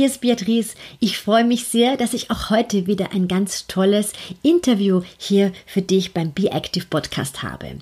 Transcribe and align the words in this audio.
hier 0.00 0.06
ist 0.06 0.22
Beatrice. 0.22 0.76
Ich 0.98 1.18
freue 1.18 1.44
mich 1.44 1.66
sehr, 1.66 1.98
dass 1.98 2.14
ich 2.14 2.30
auch 2.30 2.48
heute 2.48 2.86
wieder 2.86 3.12
ein 3.12 3.28
ganz 3.28 3.66
tolles 3.66 4.14
Interview 4.42 5.02
hier 5.18 5.52
für 5.66 5.82
dich 5.82 6.14
beim 6.14 6.32
Be 6.32 6.50
Active 6.50 6.86
Podcast 6.88 7.42
habe. 7.42 7.76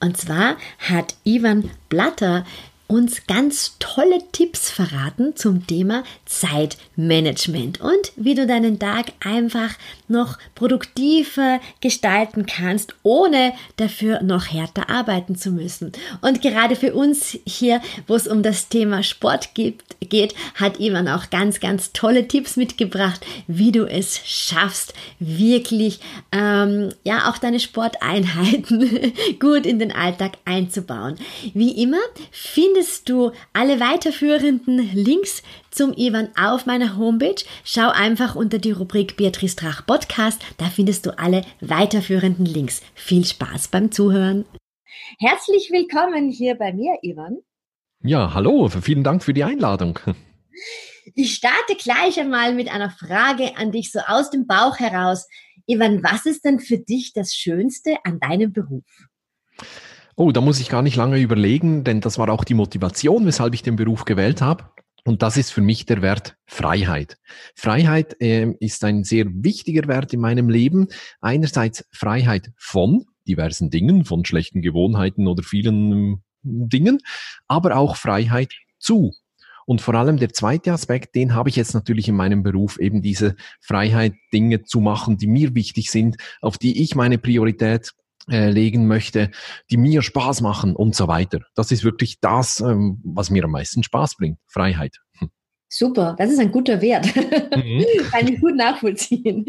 Und 0.00 0.16
zwar 0.16 0.56
hat 0.80 1.14
Ivan 1.22 1.70
Blatter 1.88 2.44
uns 2.92 3.26
ganz 3.26 3.76
tolle 3.78 4.18
Tipps 4.32 4.70
verraten 4.70 5.34
zum 5.34 5.66
Thema 5.66 6.04
Zeitmanagement 6.26 7.80
und 7.80 8.12
wie 8.16 8.34
du 8.34 8.46
deinen 8.46 8.78
Tag 8.78 9.12
einfach 9.24 9.70
noch 10.08 10.36
produktiver 10.54 11.58
gestalten 11.80 12.44
kannst, 12.44 12.94
ohne 13.02 13.54
dafür 13.76 14.22
noch 14.22 14.52
härter 14.52 14.90
arbeiten 14.90 15.36
zu 15.36 15.50
müssen. 15.52 15.92
Und 16.20 16.42
gerade 16.42 16.76
für 16.76 16.92
uns 16.92 17.38
hier, 17.46 17.80
wo 18.06 18.14
es 18.14 18.28
um 18.28 18.42
das 18.42 18.68
Thema 18.68 19.02
Sport 19.02 19.54
gibt, 19.54 19.96
geht, 20.00 20.34
hat 20.54 20.78
Ivan 20.78 21.08
auch 21.08 21.30
ganz, 21.30 21.60
ganz 21.60 21.92
tolle 21.92 22.28
Tipps 22.28 22.56
mitgebracht, 22.56 23.24
wie 23.46 23.72
du 23.72 23.86
es 23.86 24.20
schaffst, 24.26 24.92
wirklich 25.18 26.00
ähm, 26.30 26.92
ja 27.04 27.30
auch 27.30 27.38
deine 27.38 27.58
Sporteinheiten 27.58 29.14
gut 29.40 29.64
in 29.64 29.78
den 29.78 29.92
Alltag 29.92 30.32
einzubauen. 30.44 31.16
Wie 31.54 31.82
immer 31.82 32.00
findest 32.30 32.81
findest 32.82 33.08
du 33.08 33.30
alle 33.52 33.78
weiterführenden 33.78 34.78
Links 34.92 35.44
zum 35.70 35.92
Ivan 35.96 36.30
auf 36.36 36.66
meiner 36.66 36.96
Homepage. 36.96 37.44
Schau 37.62 37.90
einfach 37.90 38.34
unter 38.34 38.58
die 38.58 38.72
Rubrik 38.72 39.16
Beatrice 39.16 39.54
Drach 39.54 39.86
Podcast. 39.86 40.42
Da 40.58 40.64
findest 40.64 41.06
du 41.06 41.16
alle 41.16 41.44
weiterführenden 41.60 42.44
Links. 42.44 42.82
Viel 42.96 43.24
Spaß 43.24 43.68
beim 43.68 43.92
Zuhören. 43.92 44.46
Herzlich 45.20 45.70
willkommen 45.70 46.28
hier 46.28 46.56
bei 46.56 46.72
mir, 46.72 46.98
Ivan. 47.02 47.38
Ja, 48.02 48.34
hallo. 48.34 48.68
Vielen 48.68 49.04
Dank 49.04 49.22
für 49.22 49.32
die 49.32 49.44
Einladung. 49.44 50.00
Ich 51.14 51.34
starte 51.34 51.76
gleich 51.76 52.18
einmal 52.18 52.52
mit 52.52 52.68
einer 52.68 52.90
Frage 52.90 53.56
an 53.58 53.70
dich, 53.70 53.92
so 53.92 54.00
aus 54.00 54.30
dem 54.30 54.48
Bauch 54.48 54.80
heraus. 54.80 55.28
Ivan, 55.66 56.02
was 56.02 56.26
ist 56.26 56.44
denn 56.44 56.58
für 56.58 56.78
dich 56.78 57.12
das 57.12 57.32
Schönste 57.32 57.98
an 58.02 58.18
deinem 58.18 58.52
Beruf? 58.52 58.82
Oh, 60.14 60.30
da 60.30 60.40
muss 60.42 60.60
ich 60.60 60.68
gar 60.68 60.82
nicht 60.82 60.96
lange 60.96 61.18
überlegen, 61.18 61.84
denn 61.84 62.00
das 62.00 62.18
war 62.18 62.28
auch 62.28 62.44
die 62.44 62.54
Motivation, 62.54 63.24
weshalb 63.24 63.54
ich 63.54 63.62
den 63.62 63.76
Beruf 63.76 64.04
gewählt 64.04 64.42
habe. 64.42 64.64
Und 65.04 65.22
das 65.22 65.36
ist 65.36 65.50
für 65.50 65.62
mich 65.62 65.86
der 65.86 66.02
Wert 66.02 66.36
Freiheit. 66.46 67.16
Freiheit 67.56 68.20
äh, 68.20 68.52
ist 68.60 68.84
ein 68.84 69.04
sehr 69.04 69.24
wichtiger 69.26 69.88
Wert 69.88 70.12
in 70.12 70.20
meinem 70.20 70.48
Leben. 70.48 70.88
Einerseits 71.20 71.84
Freiheit 71.90 72.52
von 72.56 73.06
diversen 73.26 73.70
Dingen, 73.70 74.04
von 74.04 74.24
schlechten 74.24 74.62
Gewohnheiten 74.62 75.26
oder 75.26 75.42
vielen 75.42 75.92
äh, 75.92 76.16
Dingen, 76.42 76.98
aber 77.48 77.76
auch 77.76 77.96
Freiheit 77.96 78.52
zu. 78.78 79.12
Und 79.64 79.80
vor 79.80 79.94
allem 79.94 80.18
der 80.18 80.32
zweite 80.32 80.72
Aspekt, 80.72 81.14
den 81.14 81.34
habe 81.34 81.48
ich 81.48 81.56
jetzt 81.56 81.72
natürlich 81.72 82.08
in 82.08 82.16
meinem 82.16 82.42
Beruf, 82.42 82.78
eben 82.78 83.00
diese 83.00 83.36
Freiheit, 83.60 84.14
Dinge 84.32 84.64
zu 84.64 84.80
machen, 84.80 85.16
die 85.16 85.28
mir 85.28 85.54
wichtig 85.54 85.90
sind, 85.90 86.16
auf 86.40 86.58
die 86.58 86.82
ich 86.82 86.94
meine 86.94 87.18
Priorität 87.18 87.92
äh, 88.30 88.50
legen 88.50 88.86
möchte, 88.86 89.30
die 89.70 89.76
mir 89.76 90.02
Spaß 90.02 90.40
machen 90.40 90.76
und 90.76 90.94
so 90.94 91.08
weiter. 91.08 91.40
Das 91.54 91.72
ist 91.72 91.84
wirklich 91.84 92.20
das, 92.20 92.60
ähm, 92.60 93.00
was 93.04 93.30
mir 93.30 93.44
am 93.44 93.50
meisten 93.50 93.82
Spaß 93.82 94.16
bringt. 94.16 94.38
Freiheit. 94.46 94.98
Hm. 95.18 95.30
Super, 95.68 96.14
das 96.18 96.30
ist 96.30 96.38
ein 96.38 96.52
guter 96.52 96.80
Wert. 96.80 97.06
Mhm. 97.16 97.84
Kann 98.10 98.28
ich 98.28 98.40
gut 98.40 98.56
nachvollziehen. 98.56 99.46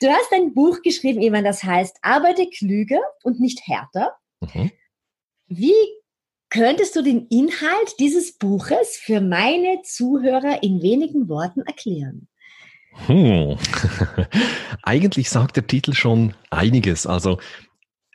Du 0.00 0.08
hast 0.08 0.32
ein 0.32 0.52
Buch 0.52 0.82
geschrieben, 0.82 1.20
Evan, 1.20 1.44
das 1.44 1.62
heißt 1.62 1.98
Arbeite 2.02 2.48
klüger 2.48 3.00
und 3.22 3.38
nicht 3.38 3.60
härter. 3.66 4.16
Mhm. 4.40 4.72
Wie 5.46 5.74
könntest 6.50 6.96
du 6.96 7.02
den 7.02 7.28
Inhalt 7.28 7.94
dieses 8.00 8.36
Buches 8.36 8.96
für 8.96 9.20
meine 9.20 9.82
Zuhörer 9.84 10.62
in 10.62 10.82
wenigen 10.82 11.28
Worten 11.28 11.60
erklären? 11.60 12.28
Hm. 13.06 13.56
Eigentlich 14.82 15.30
sagt 15.30 15.56
der 15.56 15.66
Titel 15.66 15.94
schon 15.94 16.34
einiges. 16.50 17.06
Also 17.06 17.38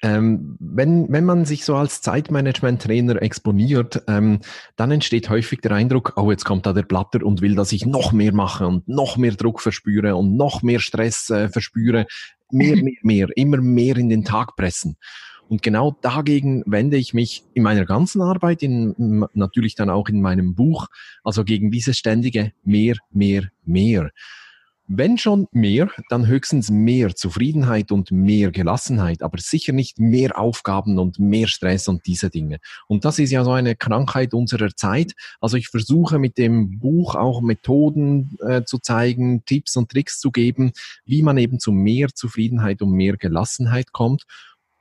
ähm, 0.04 0.58
wenn, 0.60 1.12
wenn 1.12 1.26
man 1.26 1.46
sich 1.46 1.66
so 1.66 1.76
als 1.76 2.02
Zeitmanagement-Trainer 2.02 3.20
exponiert, 3.22 4.04
ähm, 4.08 4.40
dann 4.76 4.92
entsteht 4.92 5.30
häufig 5.30 5.62
der 5.62 5.72
Eindruck, 5.72 6.14
oh, 6.18 6.30
jetzt 6.30 6.46
kommt 6.46 6.68
da 6.68 6.74
der 6.74 6.84
Blatter 6.84 7.26
und 7.26 7.42
will, 7.42 7.56
dass 7.56 7.72
ich 7.72 7.86
noch 7.86 8.12
mehr 8.12 8.34
mache 8.34 8.68
und 8.68 8.88
noch 8.88 9.18
mehr 9.18 9.32
Druck 9.32 9.60
verspüre 9.60 10.16
und 10.16 10.36
noch 10.36 10.62
mehr 10.62 10.80
Stress 10.80 11.30
äh, 11.32 11.50
verspüre. 11.50 12.06
Mehr, 12.52 12.76
mehr, 12.84 12.94
mehr, 13.02 13.28
immer 13.36 13.58
mehr 13.58 13.98
in 13.98 14.10
den 14.10 14.24
Tag 14.24 14.56
pressen. 14.56 14.98
Und 15.50 15.64
genau 15.64 15.98
dagegen 16.02 16.62
wende 16.66 16.98
ich 16.98 17.14
mich 17.14 17.44
in 17.54 17.64
meiner 17.64 17.86
ganzen 17.86 18.22
Arbeit, 18.22 18.62
in, 18.62 19.26
natürlich 19.34 19.76
dann 19.76 19.90
auch 19.90 20.10
in 20.10 20.22
meinem 20.22 20.56
Buch, 20.56 20.88
also 21.24 21.44
gegen 21.44 21.72
dieses 21.72 21.98
ständige 21.98 22.52
mehr, 22.64 22.98
mehr, 23.12 23.44
mehr. 23.66 24.12
Wenn 24.90 25.18
schon 25.18 25.48
mehr, 25.52 25.90
dann 26.08 26.28
höchstens 26.28 26.72
mehr 26.72 27.14
Zufriedenheit 27.14 27.92
und 27.92 28.10
mehr 28.10 28.52
Gelassenheit, 28.52 29.22
aber 29.22 29.38
sicher 29.38 29.74
nicht 29.74 30.00
mehr 30.00 30.40
Aufgaben 30.40 30.98
und 30.98 31.20
mehr 31.20 31.48
Stress 31.48 31.90
und 31.90 32.06
diese 32.06 32.30
Dinge. 32.30 32.60
Und 32.88 33.04
das 33.04 33.20
ist 33.20 33.32
ja 33.32 33.44
so 33.44 33.52
eine 33.52 33.76
Krankheit 33.76 34.34
unserer 34.34 34.74
Zeit. 34.74 35.14
Also 35.42 35.58
ich 35.58 35.68
versuche 35.68 36.20
mit 36.20 36.38
dem 36.38 36.80
Buch 36.80 37.16
auch 37.16 37.42
Methoden 37.42 38.38
äh, 38.48 38.64
zu 38.64 38.80
zeigen, 38.80 39.44
Tipps 39.44 39.76
und 39.76 39.92
Tricks 39.92 40.22
zu 40.22 40.32
geben, 40.32 40.72
wie 41.04 41.22
man 41.22 41.38
eben 41.38 41.60
zu 41.60 41.74
mehr 41.74 42.08
Zufriedenheit 42.14 42.82
und 42.82 42.92
mehr 42.92 43.18
Gelassenheit 43.18 43.92
kommt 43.92 44.24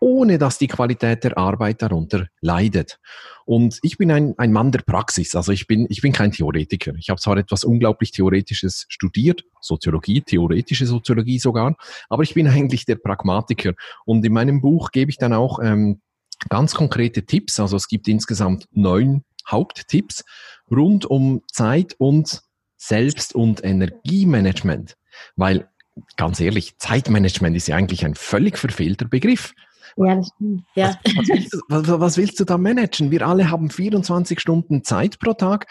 ohne 0.00 0.38
dass 0.38 0.58
die 0.58 0.66
Qualität 0.66 1.24
der 1.24 1.38
Arbeit 1.38 1.82
darunter 1.82 2.26
leidet. 2.40 2.98
Und 3.44 3.78
ich 3.82 3.96
bin 3.96 4.10
ein, 4.10 4.34
ein 4.38 4.52
Mann 4.52 4.72
der 4.72 4.80
Praxis, 4.80 5.34
also 5.34 5.52
ich 5.52 5.66
bin, 5.66 5.86
ich 5.88 6.02
bin 6.02 6.12
kein 6.12 6.32
Theoretiker. 6.32 6.92
Ich 6.98 7.10
habe 7.10 7.20
zwar 7.20 7.36
etwas 7.36 7.64
unglaublich 7.64 8.10
Theoretisches 8.10 8.86
studiert, 8.88 9.44
Soziologie, 9.60 10.20
theoretische 10.20 10.86
Soziologie 10.86 11.38
sogar, 11.38 11.76
aber 12.08 12.22
ich 12.22 12.34
bin 12.34 12.46
eigentlich 12.48 12.84
der 12.84 12.96
Pragmatiker. 12.96 13.74
Und 14.04 14.24
in 14.24 14.32
meinem 14.32 14.60
Buch 14.60 14.90
gebe 14.90 15.10
ich 15.10 15.18
dann 15.18 15.32
auch 15.32 15.60
ähm, 15.62 16.00
ganz 16.48 16.74
konkrete 16.74 17.24
Tipps, 17.24 17.60
also 17.60 17.76
es 17.76 17.88
gibt 17.88 18.08
insgesamt 18.08 18.66
neun 18.72 19.24
Haupttipps 19.48 20.24
rund 20.70 21.06
um 21.06 21.42
Zeit 21.52 21.94
und 21.98 22.42
Selbst- 22.76 23.34
und 23.34 23.64
Energiemanagement. 23.64 24.96
Weil 25.36 25.68
ganz 26.16 26.40
ehrlich, 26.40 26.78
Zeitmanagement 26.78 27.56
ist 27.56 27.68
ja 27.68 27.76
eigentlich 27.76 28.04
ein 28.04 28.14
völlig 28.14 28.58
verfehlter 28.58 29.06
Begriff. 29.06 29.54
Ja, 29.96 30.16
das 30.16 30.28
stimmt. 30.34 30.64
Ja. 30.74 30.98
Was, 31.04 31.16
was, 31.16 31.28
willst 31.28 31.52
du, 31.52 31.60
was, 31.68 32.00
was, 32.00 32.16
willst 32.18 32.40
du, 32.40 32.44
da 32.44 32.58
managen? 32.58 33.10
Wir 33.10 33.26
alle 33.26 33.50
haben 33.50 33.70
24 33.70 34.38
Stunden 34.40 34.84
Zeit 34.84 35.18
pro 35.18 35.32
Tag. 35.32 35.66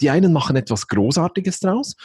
Die 0.00 0.10
einen 0.10 0.32
machen 0.32 0.56
etwas 0.56 0.88
Großartiges 0.88 1.60
draus, 1.60 1.96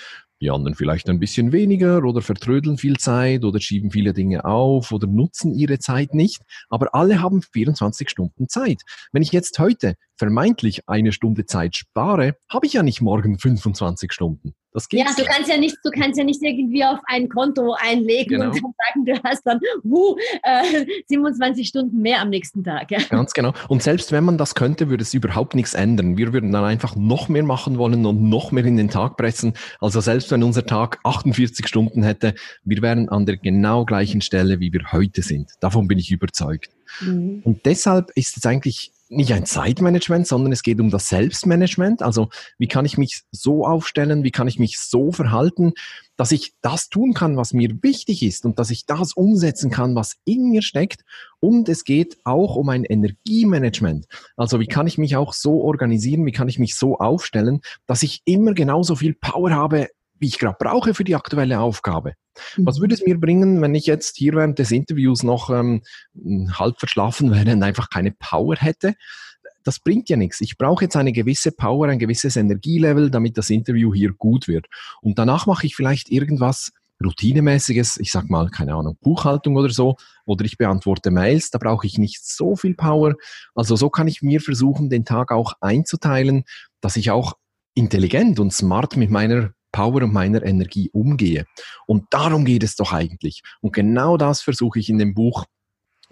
die 0.41 0.49
anderen 0.49 0.75
vielleicht 0.75 1.09
ein 1.09 1.19
bisschen 1.19 1.51
weniger 1.51 2.03
oder 2.03 2.21
vertrödeln 2.21 2.77
viel 2.77 2.97
Zeit 2.97 3.43
oder 3.43 3.59
schieben 3.59 3.91
viele 3.91 4.13
Dinge 4.13 4.45
auf 4.45 4.91
oder 4.91 5.07
nutzen 5.07 5.53
ihre 5.53 5.79
Zeit 5.79 6.13
nicht. 6.13 6.41
Aber 6.69 6.93
alle 6.93 7.21
haben 7.21 7.41
24 7.41 8.09
Stunden 8.09 8.49
Zeit. 8.49 8.81
Wenn 9.11 9.21
ich 9.21 9.31
jetzt 9.31 9.57
heute 9.59 9.95
vermeintlich 10.17 10.87
eine 10.87 11.11
Stunde 11.11 11.45
Zeit 11.45 11.75
spare, 11.75 12.35
habe 12.49 12.65
ich 12.65 12.73
ja 12.73 12.83
nicht 12.83 13.01
morgen 13.01 13.39
25 13.39 14.11
Stunden. 14.11 14.53
Das 14.73 14.89
geht. 14.89 15.01
Ja, 15.01 15.05
du 15.15 15.23
kannst 15.23 15.49
ja 15.49 15.57
nicht, 15.57 15.77
du 15.83 15.91
kannst 15.91 16.17
ja 16.17 16.23
nicht 16.23 16.41
irgendwie 16.41 16.83
auf 16.83 16.99
ein 17.05 17.29
Konto 17.29 17.75
einlegen 17.79 18.39
genau. 18.39 18.47
und 18.47 18.55
sagen, 18.55 19.05
du 19.05 19.23
hast 19.23 19.43
dann 19.45 19.59
uh, 19.83 20.15
äh, 20.41 20.85
27 21.07 21.67
Stunden 21.67 22.01
mehr 22.01 22.21
am 22.21 22.29
nächsten 22.29 22.63
Tag. 22.63 22.89
Ja. 22.89 22.97
Ganz 23.09 23.33
genau. 23.33 23.53
Und 23.67 23.83
selbst 23.83 24.11
wenn 24.11 24.23
man 24.23 24.39
das 24.39 24.55
könnte, 24.55 24.89
würde 24.89 25.03
es 25.03 25.13
überhaupt 25.13 25.53
nichts 25.53 25.75
ändern. 25.75 26.17
Wir 26.17 26.33
würden 26.33 26.51
dann 26.51 26.63
einfach 26.63 26.95
noch 26.95 27.29
mehr 27.29 27.43
machen 27.43 27.77
wollen 27.77 28.03
und 28.05 28.23
noch 28.23 28.51
mehr 28.51 28.65
in 28.65 28.77
den 28.77 28.89
Tag 28.89 29.15
pressen. 29.15 29.53
Also 29.79 30.01
selbst 30.01 30.31
wenn 30.31 30.41
unser 30.41 30.65
Tag 30.65 30.99
48 31.03 31.67
Stunden 31.67 32.01
hätte, 32.01 32.33
wir 32.63 32.81
wären 32.81 33.09
an 33.09 33.27
der 33.27 33.37
genau 33.37 33.85
gleichen 33.85 34.21
Stelle, 34.21 34.59
wie 34.59 34.73
wir 34.73 34.91
heute 34.91 35.21
sind. 35.21 35.51
Davon 35.59 35.87
bin 35.87 35.99
ich 35.99 36.09
überzeugt. 36.09 36.71
Mhm. 37.01 37.41
Und 37.43 37.65
deshalb 37.65 38.11
ist 38.15 38.37
es 38.37 38.45
eigentlich 38.45 38.91
nicht 39.15 39.33
ein 39.33 39.45
Zeitmanagement, 39.45 40.27
sondern 40.27 40.51
es 40.51 40.63
geht 40.63 40.79
um 40.79 40.89
das 40.89 41.07
Selbstmanagement. 41.07 42.01
Also 42.01 42.29
wie 42.57 42.67
kann 42.67 42.85
ich 42.85 42.97
mich 42.97 43.23
so 43.31 43.65
aufstellen, 43.65 44.23
wie 44.23 44.31
kann 44.31 44.47
ich 44.47 44.59
mich 44.59 44.79
so 44.79 45.11
verhalten, 45.11 45.73
dass 46.15 46.31
ich 46.31 46.53
das 46.61 46.89
tun 46.89 47.13
kann, 47.13 47.37
was 47.37 47.53
mir 47.53 47.69
wichtig 47.81 48.23
ist 48.23 48.45
und 48.45 48.59
dass 48.59 48.69
ich 48.69 48.85
das 48.85 49.13
umsetzen 49.13 49.71
kann, 49.71 49.95
was 49.95 50.15
in 50.25 50.49
mir 50.49 50.61
steckt. 50.61 51.01
Und 51.39 51.69
es 51.69 51.83
geht 51.83 52.17
auch 52.23 52.55
um 52.55 52.69
ein 52.69 52.83
Energiemanagement. 52.83 54.05
Also 54.37 54.59
wie 54.59 54.67
kann 54.67 54.87
ich 54.87 54.97
mich 54.97 55.15
auch 55.15 55.33
so 55.33 55.61
organisieren, 55.61 56.25
wie 56.25 56.31
kann 56.31 56.49
ich 56.49 56.59
mich 56.59 56.75
so 56.75 56.97
aufstellen, 56.97 57.61
dass 57.87 58.03
ich 58.03 58.21
immer 58.25 58.53
genauso 58.53 58.95
viel 58.95 59.13
Power 59.13 59.51
habe, 59.51 59.87
wie 60.23 60.27
ich 60.27 60.39
gerade 60.39 60.55
brauche 60.57 60.93
für 60.93 61.03
die 61.03 61.15
aktuelle 61.15 61.59
Aufgabe. 61.59 62.13
Was 62.57 62.79
würde 62.79 62.95
es 62.95 63.05
mir 63.05 63.19
bringen, 63.19 63.61
wenn 63.61 63.75
ich 63.75 63.85
jetzt 63.85 64.15
hier 64.15 64.33
während 64.33 64.57
des 64.57 64.71
Interviews 64.71 65.21
noch 65.21 65.49
ähm, 65.49 65.83
halb 66.53 66.79
verschlafen 66.79 67.29
wäre 67.31 67.51
und 67.51 67.61
einfach 67.61 67.89
keine 67.89 68.11
Power 68.11 68.55
hätte? 68.55 68.95
Das 69.65 69.79
bringt 69.79 70.09
ja 70.09 70.15
nichts. 70.15 70.39
Ich 70.39 70.57
brauche 70.57 70.85
jetzt 70.85 70.95
eine 70.95 71.11
gewisse 71.11 71.51
Power, 71.51 71.89
ein 71.89 71.99
gewisses 71.99 72.37
Energielevel, 72.37 73.11
damit 73.11 73.37
das 73.37 73.49
Interview 73.49 73.93
hier 73.93 74.13
gut 74.13 74.47
wird. 74.47 74.67
Und 75.01 75.19
danach 75.19 75.45
mache 75.45 75.65
ich 75.65 75.75
vielleicht 75.75 76.09
irgendwas 76.09 76.71
routinemäßiges, 77.03 77.97
ich 77.97 78.11
sag 78.11 78.29
mal, 78.29 78.49
keine 78.49 78.75
Ahnung, 78.75 78.97
Buchhaltung 79.01 79.57
oder 79.57 79.69
so, 79.69 79.97
oder 80.25 80.45
ich 80.45 80.57
beantworte 80.57 81.11
Mails, 81.11 81.49
da 81.49 81.59
brauche 81.59 81.85
ich 81.85 81.97
nicht 81.97 82.25
so 82.25 82.55
viel 82.55 82.75
Power. 82.75 83.15
Also 83.55 83.75
so 83.75 83.89
kann 83.89 84.07
ich 84.07 84.21
mir 84.21 84.39
versuchen, 84.39 84.89
den 84.89 85.03
Tag 85.03 85.33
auch 85.33 85.53
einzuteilen, 85.59 86.45
dass 86.79 86.95
ich 86.95 87.11
auch 87.11 87.33
intelligent 87.73 88.39
und 88.39 88.53
smart 88.53 88.95
mit 88.95 89.09
meiner 89.09 89.51
Power 89.73 90.03
und 90.03 90.13
meiner 90.13 90.43
Energie 90.43 90.89
umgehe. 90.93 91.45
Und 91.85 92.05
darum 92.11 92.45
geht 92.45 92.63
es 92.63 92.77
doch 92.77 92.93
eigentlich. 92.93 93.41
Und 93.59 93.73
genau 93.73 94.15
das 94.15 94.41
versuche 94.41 94.79
ich 94.79 94.89
in 94.89 94.99
dem 94.99 95.13
Buch 95.13 95.43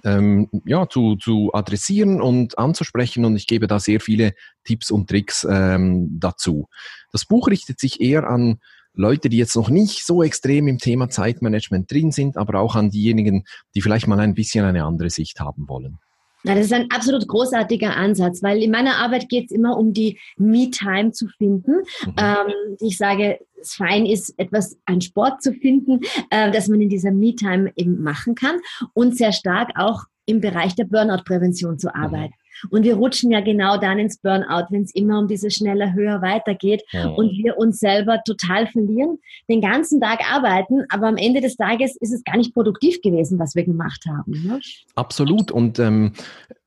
ähm, 0.03 0.49
ja, 0.65 0.89
zu, 0.89 1.15
zu 1.15 1.51
adressieren 1.53 2.21
und 2.21 2.57
anzusprechen 2.57 3.23
und 3.23 3.35
ich 3.35 3.47
gebe 3.47 3.67
da 3.67 3.79
sehr 3.79 4.01
viele 4.01 4.33
Tipps 4.63 4.91
und 4.91 5.09
Tricks 5.09 5.47
ähm, 5.49 6.17
dazu. 6.19 6.67
Das 7.11 7.25
Buch 7.25 7.47
richtet 7.47 7.79
sich 7.79 8.01
eher 8.01 8.27
an 8.27 8.59
Leute, 8.93 9.29
die 9.29 9.37
jetzt 9.37 9.55
noch 9.55 9.69
nicht 9.69 10.05
so 10.05 10.21
extrem 10.23 10.67
im 10.67 10.77
Thema 10.77 11.09
Zeitmanagement 11.09 11.89
drin 11.89 12.11
sind, 12.11 12.35
aber 12.35 12.59
auch 12.59 12.75
an 12.75 12.89
diejenigen, 12.89 13.45
die 13.73 13.81
vielleicht 13.81 14.07
mal 14.07 14.19
ein 14.19 14.33
bisschen 14.33 14.65
eine 14.65 14.83
andere 14.83 15.09
Sicht 15.09 15.39
haben 15.39 15.69
wollen. 15.69 15.99
Na, 16.43 16.55
das 16.55 16.65
ist 16.65 16.73
ein 16.73 16.89
absolut 16.89 17.27
großartiger 17.27 17.95
Ansatz, 17.95 18.41
weil 18.41 18.63
in 18.63 18.71
meiner 18.71 18.97
Arbeit 18.97 19.29
geht 19.29 19.45
es 19.45 19.51
immer 19.51 19.77
um 19.77 19.93
die 19.93 20.19
Me-Time 20.37 21.11
zu 21.11 21.27
finden. 21.27 21.77
Mhm. 22.05 22.13
Ähm, 22.17 22.77
ich 22.79 22.97
sage, 22.97 23.39
es 23.61 23.75
fein 23.75 24.05
ist, 24.05 24.33
etwas 24.37 24.77
an 24.85 25.01
Sport 25.01 25.41
zu 25.41 25.53
finden, 25.53 25.99
äh, 26.31 26.51
dass 26.51 26.67
man 26.67 26.81
in 26.81 26.89
dieser 26.89 27.11
Me-Time 27.11 27.71
eben 27.75 28.01
machen 28.01 28.35
kann 28.35 28.59
und 28.93 29.17
sehr 29.17 29.33
stark 29.33 29.71
auch 29.75 30.05
im 30.25 30.41
Bereich 30.41 30.75
der 30.75 30.85
Burnout-Prävention 30.85 31.77
zu 31.77 31.87
mhm. 31.87 32.03
arbeiten. 32.03 32.33
Und 32.69 32.83
wir 32.83 32.95
rutschen 32.95 33.31
ja 33.31 33.41
genau 33.41 33.77
dann 33.77 33.99
ins 33.99 34.17
Burnout, 34.17 34.67
wenn 34.69 34.83
es 34.83 34.93
immer 34.93 35.19
um 35.19 35.27
diese 35.27 35.51
schneller, 35.51 35.93
höher 35.93 36.21
weitergeht 36.21 36.83
ja. 36.91 37.07
und 37.07 37.31
wir 37.31 37.57
uns 37.57 37.79
selber 37.79 38.21
total 38.25 38.67
verlieren, 38.67 39.19
den 39.49 39.61
ganzen 39.61 39.99
Tag 39.99 40.19
arbeiten, 40.31 40.85
aber 40.89 41.07
am 41.07 41.17
Ende 41.17 41.41
des 41.41 41.55
Tages 41.55 41.95
ist 41.97 42.13
es 42.13 42.23
gar 42.23 42.37
nicht 42.37 42.53
produktiv 42.53 43.01
gewesen, 43.01 43.39
was 43.39 43.55
wir 43.55 43.63
gemacht 43.63 44.05
haben. 44.07 44.31
Ne? 44.31 44.59
Absolut. 44.95 45.51
Und 45.51 45.79
ähm, 45.79 46.13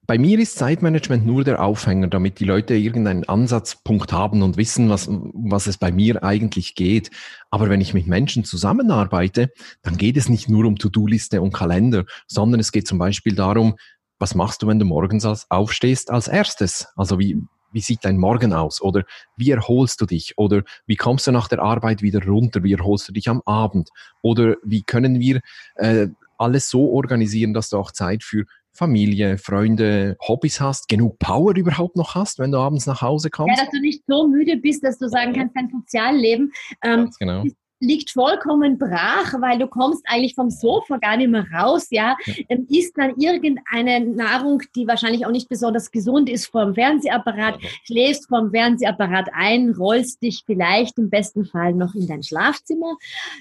bei 0.06 0.18
mir 0.18 0.38
ist 0.38 0.56
Zeitmanagement 0.56 1.24
nur 1.24 1.44
der 1.44 1.62
Aufhänger, 1.62 2.08
damit 2.08 2.38
die 2.38 2.44
Leute 2.44 2.74
irgendeinen 2.74 3.24
Ansatzpunkt 3.24 4.12
haben 4.12 4.42
und 4.42 4.58
wissen, 4.58 4.90
was, 4.90 5.08
was 5.08 5.66
es 5.66 5.78
bei 5.78 5.92
mir 5.92 6.22
eigentlich 6.22 6.74
geht. 6.74 7.10
Aber 7.50 7.70
wenn 7.70 7.80
ich 7.80 7.94
mit 7.94 8.06
Menschen 8.06 8.44
zusammenarbeite, 8.44 9.50
dann 9.82 9.96
geht 9.96 10.18
es 10.18 10.28
nicht 10.28 10.48
nur 10.48 10.66
um 10.66 10.76
To-Do-Liste 10.76 11.40
und 11.40 11.54
Kalender, 11.54 12.04
sondern 12.26 12.60
es 12.60 12.70
geht 12.70 12.86
zum 12.86 12.98
Beispiel 12.98 13.34
darum, 13.34 13.76
was 14.18 14.34
machst 14.34 14.62
du, 14.62 14.66
wenn 14.66 14.78
du 14.78 14.84
morgens 14.84 15.24
als, 15.24 15.50
aufstehst 15.50 16.10
als 16.10 16.28
erstes? 16.28 16.88
Also 16.96 17.18
wie, 17.18 17.40
wie 17.72 17.80
sieht 17.80 18.04
dein 18.04 18.18
Morgen 18.18 18.52
aus? 18.52 18.80
Oder 18.80 19.04
wie 19.36 19.50
erholst 19.50 20.00
du 20.00 20.06
dich? 20.06 20.34
Oder 20.38 20.62
wie 20.86 20.96
kommst 20.96 21.26
du 21.26 21.32
nach 21.32 21.48
der 21.48 21.60
Arbeit 21.60 22.02
wieder 22.02 22.24
runter? 22.24 22.62
Wie 22.62 22.72
erholst 22.72 23.08
du 23.08 23.12
dich 23.12 23.28
am 23.28 23.42
Abend? 23.44 23.90
Oder 24.22 24.56
wie 24.62 24.82
können 24.82 25.20
wir 25.20 25.40
äh, 25.76 26.08
alles 26.38 26.70
so 26.70 26.90
organisieren, 26.92 27.54
dass 27.54 27.70
du 27.70 27.76
auch 27.76 27.90
Zeit 27.90 28.22
für 28.22 28.44
Familie, 28.72 29.38
Freunde, 29.38 30.16
Hobbys 30.20 30.60
hast, 30.60 30.88
genug 30.88 31.18
Power 31.20 31.54
überhaupt 31.54 31.96
noch 31.96 32.14
hast, 32.16 32.40
wenn 32.40 32.50
du 32.50 32.58
abends 32.58 32.86
nach 32.86 33.02
Hause 33.02 33.30
kommst? 33.30 33.56
Ja, 33.56 33.64
dass 33.64 33.72
du 33.72 33.80
nicht 33.80 34.02
so 34.06 34.26
müde 34.26 34.56
bist, 34.56 34.82
dass 34.82 34.98
du 34.98 35.08
sagen 35.08 35.32
kannst, 35.32 35.56
dein 35.56 35.70
Sozialleben 35.70 36.52
ähm, 36.82 37.10
genau 37.18 37.44
liegt 37.80 38.10
vollkommen 38.10 38.78
brach, 38.78 39.34
weil 39.40 39.58
du 39.58 39.66
kommst 39.66 40.04
eigentlich 40.06 40.34
vom 40.34 40.50
Sofa 40.50 40.98
gar 40.98 41.16
nicht 41.16 41.30
mehr 41.30 41.46
raus, 41.52 41.88
ja, 41.90 42.16
ähm, 42.48 42.66
isst 42.70 42.96
dann 42.96 43.14
irgendeine 43.16 44.00
Nahrung, 44.00 44.62
die 44.74 44.86
wahrscheinlich 44.86 45.26
auch 45.26 45.30
nicht 45.30 45.48
besonders 45.48 45.90
gesund 45.90 46.28
ist, 46.28 46.46
vom 46.46 46.74
Fernsehapparat, 46.74 47.58
schläfst 47.84 48.28
vom 48.28 48.50
Fernsehapparat 48.50 49.28
ein, 49.32 49.70
rollst 49.70 50.22
dich 50.22 50.42
vielleicht 50.46 50.98
im 50.98 51.10
besten 51.10 51.44
Fall 51.44 51.74
noch 51.74 51.94
in 51.94 52.06
dein 52.06 52.22
Schlafzimmer. 52.22 52.96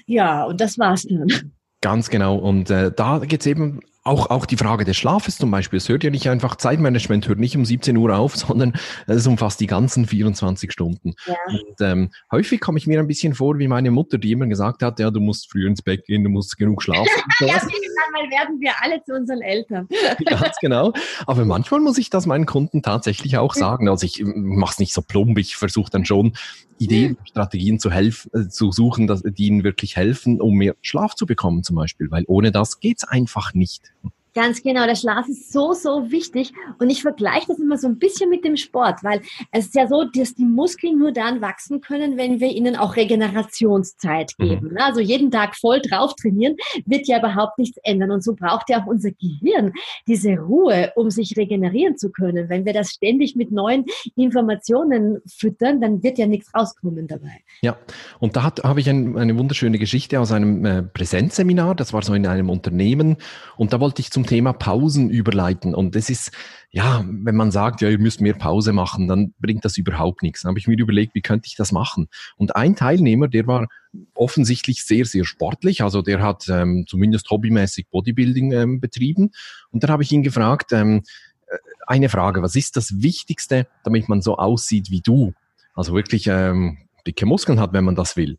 Ja, 0.06 0.44
und 0.44 0.60
das 0.60 0.78
war's 0.78 1.02
dann. 1.02 1.52
Ganz 1.80 2.08
genau. 2.08 2.36
Und 2.36 2.70
äh, 2.70 2.90
da 2.94 3.18
geht's 3.18 3.46
eben 3.46 3.80
auch, 4.04 4.28
auch 4.28 4.44
die 4.44 4.58
Frage 4.58 4.84
des 4.84 4.98
Schlafes 4.98 5.38
zum 5.38 5.50
Beispiel. 5.50 5.78
Es 5.78 5.88
hört 5.88 6.04
ja 6.04 6.10
nicht 6.10 6.28
einfach, 6.28 6.56
Zeitmanagement 6.56 7.26
hört 7.26 7.38
nicht 7.38 7.56
um 7.56 7.64
17 7.64 7.96
Uhr 7.96 8.14
auf, 8.16 8.36
sondern 8.36 8.74
es 9.06 9.26
umfasst 9.26 9.60
die 9.60 9.66
ganzen 9.66 10.06
24 10.06 10.70
Stunden. 10.70 11.14
Ja. 11.26 11.34
Und 11.48 11.80
ähm, 11.80 12.10
häufig 12.30 12.60
komme 12.60 12.78
ich 12.78 12.86
mir 12.86 13.00
ein 13.00 13.06
bisschen 13.06 13.34
vor 13.34 13.58
wie 13.58 13.66
meine 13.66 13.90
Mutter, 13.90 14.18
die 14.18 14.32
immer 14.32 14.46
gesagt 14.46 14.82
hat, 14.82 15.00
ja, 15.00 15.10
du 15.10 15.20
musst 15.20 15.50
früh 15.50 15.66
ins 15.66 15.80
Bett 15.80 16.04
gehen, 16.04 16.22
du 16.22 16.30
musst 16.30 16.58
genug 16.58 16.82
schlafen. 16.82 17.08
ja, 17.40 17.46
irgendwann 17.46 18.12
mal 18.12 18.30
werden 18.30 18.60
wir 18.60 18.72
alle 18.82 19.02
zu 19.04 19.14
unseren 19.14 19.40
Eltern. 19.40 19.88
Ganz 20.26 20.56
genau. 20.60 20.92
Aber 21.26 21.46
manchmal 21.46 21.80
muss 21.80 21.96
ich 21.96 22.10
das 22.10 22.26
meinen 22.26 22.46
Kunden 22.46 22.82
tatsächlich 22.82 23.38
auch 23.38 23.54
sagen. 23.54 23.88
Also 23.88 24.04
ich 24.04 24.22
mache 24.24 24.72
es 24.72 24.78
nicht 24.78 24.92
so 24.92 25.00
plump, 25.00 25.38
ich 25.38 25.56
versuche 25.56 25.90
dann 25.90 26.04
schon 26.04 26.34
Ideen, 26.78 27.16
Strategien 27.24 27.78
zu 27.78 27.90
helfen, 27.90 28.30
äh, 28.34 28.48
zu 28.48 28.70
suchen, 28.70 29.06
dass, 29.06 29.22
die 29.22 29.46
ihnen 29.46 29.64
wirklich 29.64 29.96
helfen, 29.96 30.40
um 30.42 30.56
mehr 30.56 30.74
Schlaf 30.82 31.14
zu 31.14 31.24
bekommen 31.24 31.62
zum 31.62 31.76
Beispiel, 31.76 32.10
weil 32.10 32.24
ohne 32.26 32.52
das 32.52 32.80
geht's 32.80 33.04
einfach 33.04 33.54
nicht. 33.54 33.93
Ganz 34.34 34.62
genau, 34.62 34.84
der 34.86 34.96
Schlaf 34.96 35.28
ist 35.28 35.52
so, 35.52 35.72
so 35.72 36.10
wichtig. 36.10 36.52
Und 36.80 36.90
ich 36.90 37.02
vergleiche 37.02 37.46
das 37.48 37.60
immer 37.60 37.78
so 37.78 37.86
ein 37.86 37.98
bisschen 37.98 38.30
mit 38.30 38.44
dem 38.44 38.56
Sport, 38.56 39.04
weil 39.04 39.20
es 39.52 39.66
ist 39.66 39.74
ja 39.76 39.86
so, 39.86 40.04
dass 40.04 40.34
die 40.34 40.44
Muskeln 40.44 40.98
nur 40.98 41.12
dann 41.12 41.40
wachsen 41.40 41.80
können, 41.80 42.16
wenn 42.16 42.40
wir 42.40 42.48
ihnen 42.48 42.74
auch 42.74 42.96
Regenerationszeit 42.96 44.32
mhm. 44.38 44.44
geben. 44.44 44.68
Mhm. 44.72 44.78
Also 44.78 45.00
jeden 45.00 45.30
Tag 45.30 45.56
voll 45.56 45.80
drauf 45.80 46.14
trainieren, 46.16 46.56
wird 46.84 47.06
ja 47.06 47.18
überhaupt 47.20 47.58
nichts 47.58 47.78
ändern. 47.84 48.10
Und 48.10 48.24
so 48.24 48.34
braucht 48.34 48.70
ja 48.70 48.82
auch 48.82 48.86
unser 48.86 49.10
Gehirn 49.12 49.72
diese 50.08 50.32
Ruhe, 50.34 50.92
um 50.96 51.10
sich 51.10 51.36
regenerieren 51.36 51.96
zu 51.96 52.10
können. 52.10 52.48
Wenn 52.48 52.64
wir 52.64 52.72
das 52.72 52.90
ständig 52.90 53.36
mit 53.36 53.52
neuen 53.52 53.84
Informationen 54.16 55.20
füttern, 55.26 55.80
dann 55.80 56.02
wird 56.02 56.18
ja 56.18 56.26
nichts 56.26 56.52
rauskommen 56.52 57.06
dabei. 57.06 57.40
Ja, 57.62 57.76
und 58.18 58.34
da 58.34 58.52
habe 58.64 58.80
ich 58.80 58.90
ein, 58.90 59.16
eine 59.16 59.38
wunderschöne 59.38 59.78
Geschichte 59.78 60.18
aus 60.18 60.32
einem 60.32 60.64
äh, 60.64 60.82
Präsenzseminar. 60.82 61.76
Das 61.76 61.92
war 61.92 62.02
so 62.02 62.14
in 62.14 62.26
einem 62.26 62.50
Unternehmen. 62.50 63.16
Und 63.56 63.72
da 63.72 63.80
wollte 63.80 64.00
ich 64.00 64.10
zum 64.10 64.23
Thema 64.26 64.52
Pausen 64.52 65.10
überleiten. 65.10 65.74
Und 65.74 65.94
das 65.94 66.10
ist, 66.10 66.32
ja, 66.70 67.04
wenn 67.06 67.36
man 67.36 67.50
sagt, 67.50 67.80
ja, 67.80 67.88
ihr 67.88 67.98
müsst 67.98 68.20
mehr 68.20 68.34
Pause 68.34 68.72
machen, 68.72 69.08
dann 69.08 69.34
bringt 69.38 69.64
das 69.64 69.76
überhaupt 69.76 70.22
nichts. 70.22 70.42
Dann 70.42 70.50
habe 70.50 70.58
ich 70.58 70.66
mir 70.66 70.78
überlegt, 70.78 71.14
wie 71.14 71.22
könnte 71.22 71.46
ich 71.46 71.56
das 71.56 71.72
machen? 71.72 72.08
Und 72.36 72.56
ein 72.56 72.76
Teilnehmer, 72.76 73.28
der 73.28 73.46
war 73.46 73.68
offensichtlich 74.14 74.84
sehr, 74.84 75.04
sehr 75.04 75.24
sportlich. 75.24 75.82
Also 75.82 76.02
der 76.02 76.22
hat 76.22 76.48
ähm, 76.48 76.84
zumindest 76.88 77.30
hobbymäßig 77.30 77.88
Bodybuilding 77.90 78.52
ähm, 78.52 78.80
betrieben. 78.80 79.30
Und 79.70 79.82
dann 79.82 79.90
habe 79.90 80.02
ich 80.02 80.12
ihn 80.12 80.22
gefragt, 80.22 80.72
ähm, 80.72 81.02
äh, 81.46 81.56
eine 81.86 82.08
Frage, 82.08 82.42
was 82.42 82.56
ist 82.56 82.76
das 82.76 83.02
Wichtigste, 83.02 83.66
damit 83.84 84.08
man 84.08 84.22
so 84.22 84.36
aussieht 84.36 84.90
wie 84.90 85.00
du? 85.00 85.32
Also 85.74 85.94
wirklich 85.94 86.26
ähm, 86.28 86.78
dicke 87.06 87.26
Muskeln 87.26 87.60
hat, 87.60 87.72
wenn 87.72 87.84
man 87.84 87.94
das 87.94 88.16
will. 88.16 88.38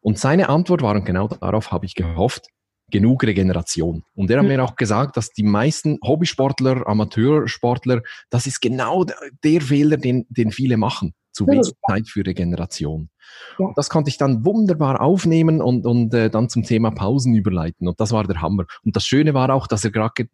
Und 0.00 0.18
seine 0.18 0.50
Antwort 0.50 0.82
war, 0.82 0.94
und 0.94 1.06
genau 1.06 1.28
darauf 1.28 1.72
habe 1.72 1.86
ich 1.86 1.94
gehofft, 1.94 2.48
genug 2.90 3.24
Regeneration. 3.24 4.04
Und 4.14 4.30
er 4.30 4.38
hat 4.38 4.44
mhm. 4.44 4.52
mir 4.52 4.64
auch 4.64 4.76
gesagt, 4.76 5.16
dass 5.16 5.30
die 5.30 5.42
meisten 5.42 5.98
Hobbysportler, 6.02 6.86
Amateursportler, 6.86 8.02
das 8.30 8.46
ist 8.46 8.60
genau 8.60 9.04
der 9.04 9.60
Fehler, 9.60 9.96
den, 9.96 10.26
den 10.28 10.52
viele 10.52 10.76
machen. 10.76 11.14
Zu 11.32 11.48
wenig 11.48 11.72
Zeit 11.88 12.08
für 12.08 12.24
Regeneration. 12.24 13.10
Ja. 13.58 13.72
das 13.74 13.90
konnte 13.90 14.08
ich 14.08 14.18
dann 14.18 14.44
wunderbar 14.44 15.00
aufnehmen 15.00 15.60
und, 15.60 15.84
und 15.84 16.14
äh, 16.14 16.30
dann 16.30 16.48
zum 16.48 16.62
Thema 16.62 16.92
Pausen 16.92 17.34
überleiten. 17.34 17.88
Und 17.88 17.98
das 17.98 18.12
war 18.12 18.24
der 18.24 18.40
Hammer. 18.40 18.66
Und 18.84 18.94
das 18.94 19.04
Schöne 19.04 19.34
war 19.34 19.50
auch, 19.50 19.66
dass 19.66 19.84
er 19.84 19.90
gerade 19.90 20.28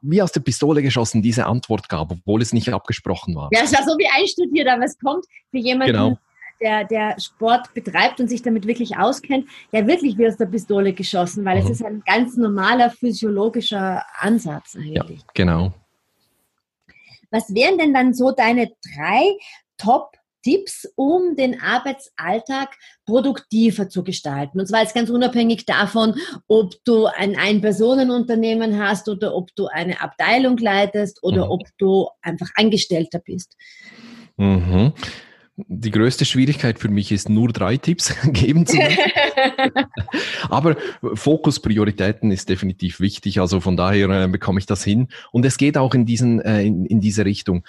wie 0.00 0.22
aus 0.22 0.32
der 0.32 0.40
Pistole 0.40 0.82
geschossen 0.82 1.20
diese 1.20 1.44
Antwort 1.44 1.90
gab, 1.90 2.12
obwohl 2.12 2.40
es 2.40 2.54
nicht 2.54 2.72
abgesprochen 2.72 3.34
war. 3.34 3.50
Ja, 3.52 3.60
es 3.64 3.74
war 3.74 3.82
so 3.82 3.98
wie 3.98 4.06
einstudiert, 4.16 4.68
aber 4.68 4.84
es 4.84 4.98
kommt 4.98 5.26
für 5.50 5.58
jemanden, 5.58 5.92
genau 5.92 6.18
der, 6.60 6.84
der 6.84 7.18
Sport 7.18 7.72
betreibt 7.74 8.20
und 8.20 8.28
sich 8.28 8.42
damit 8.42 8.66
wirklich 8.66 8.96
auskennt, 8.96 9.48
ja 9.72 9.86
wirklich 9.86 10.18
wie 10.18 10.26
aus 10.26 10.36
der 10.36 10.46
Pistole 10.46 10.92
geschossen, 10.92 11.44
weil 11.44 11.60
mhm. 11.60 11.64
es 11.64 11.70
ist 11.70 11.84
ein 11.84 12.02
ganz 12.06 12.36
normaler 12.36 12.90
physiologischer 12.90 14.04
Ansatz 14.18 14.76
eigentlich. 14.76 15.20
Ja, 15.20 15.26
genau. 15.34 15.72
Was 17.30 17.54
wären 17.54 17.78
denn 17.78 17.92
dann 17.92 18.14
so 18.14 18.32
deine 18.32 18.70
drei 18.82 19.36
Top 19.76 20.18
Tipps, 20.42 20.90
um 20.96 21.36
den 21.36 21.60
Arbeitsalltag 21.60 22.76
produktiver 23.04 23.88
zu 23.88 24.04
gestalten. 24.04 24.60
Und 24.60 24.66
zwar 24.66 24.82
jetzt 24.82 24.94
ganz 24.94 25.10
unabhängig 25.10 25.66
davon, 25.66 26.14
ob 26.46 26.72
du 26.84 27.06
ein 27.06 27.36
Ein-Personen-Unternehmen 27.36 28.80
hast 28.82 29.08
oder 29.08 29.34
ob 29.34 29.54
du 29.56 29.66
eine 29.66 30.00
Abteilung 30.00 30.56
leitest 30.56 31.22
oder 31.22 31.46
mhm. 31.46 31.50
ob 31.50 31.62
du 31.78 32.08
einfach 32.22 32.48
Angestellter 32.54 33.18
bist. 33.18 33.56
Mhm. 34.36 34.92
Die 35.80 35.92
größte 35.92 36.24
Schwierigkeit 36.24 36.80
für 36.80 36.88
mich 36.88 37.12
ist, 37.12 37.28
nur 37.28 37.52
drei 37.52 37.76
Tipps 37.76 38.12
geben 38.32 38.66
zu 38.66 38.76
können. 38.76 39.86
Aber 40.50 40.76
Fokus, 41.14 41.60
Prioritäten 41.60 42.32
ist 42.32 42.48
definitiv 42.48 42.98
wichtig. 42.98 43.40
Also 43.40 43.60
von 43.60 43.76
daher 43.76 44.08
äh, 44.10 44.28
bekomme 44.28 44.58
ich 44.58 44.66
das 44.66 44.82
hin. 44.82 45.06
Und 45.30 45.44
es 45.44 45.56
geht 45.56 45.78
auch 45.78 45.94
in, 45.94 46.04
diesen, 46.04 46.40
äh, 46.40 46.62
in, 46.62 46.84
in 46.84 47.00
diese 47.00 47.24
Richtung. 47.24 47.64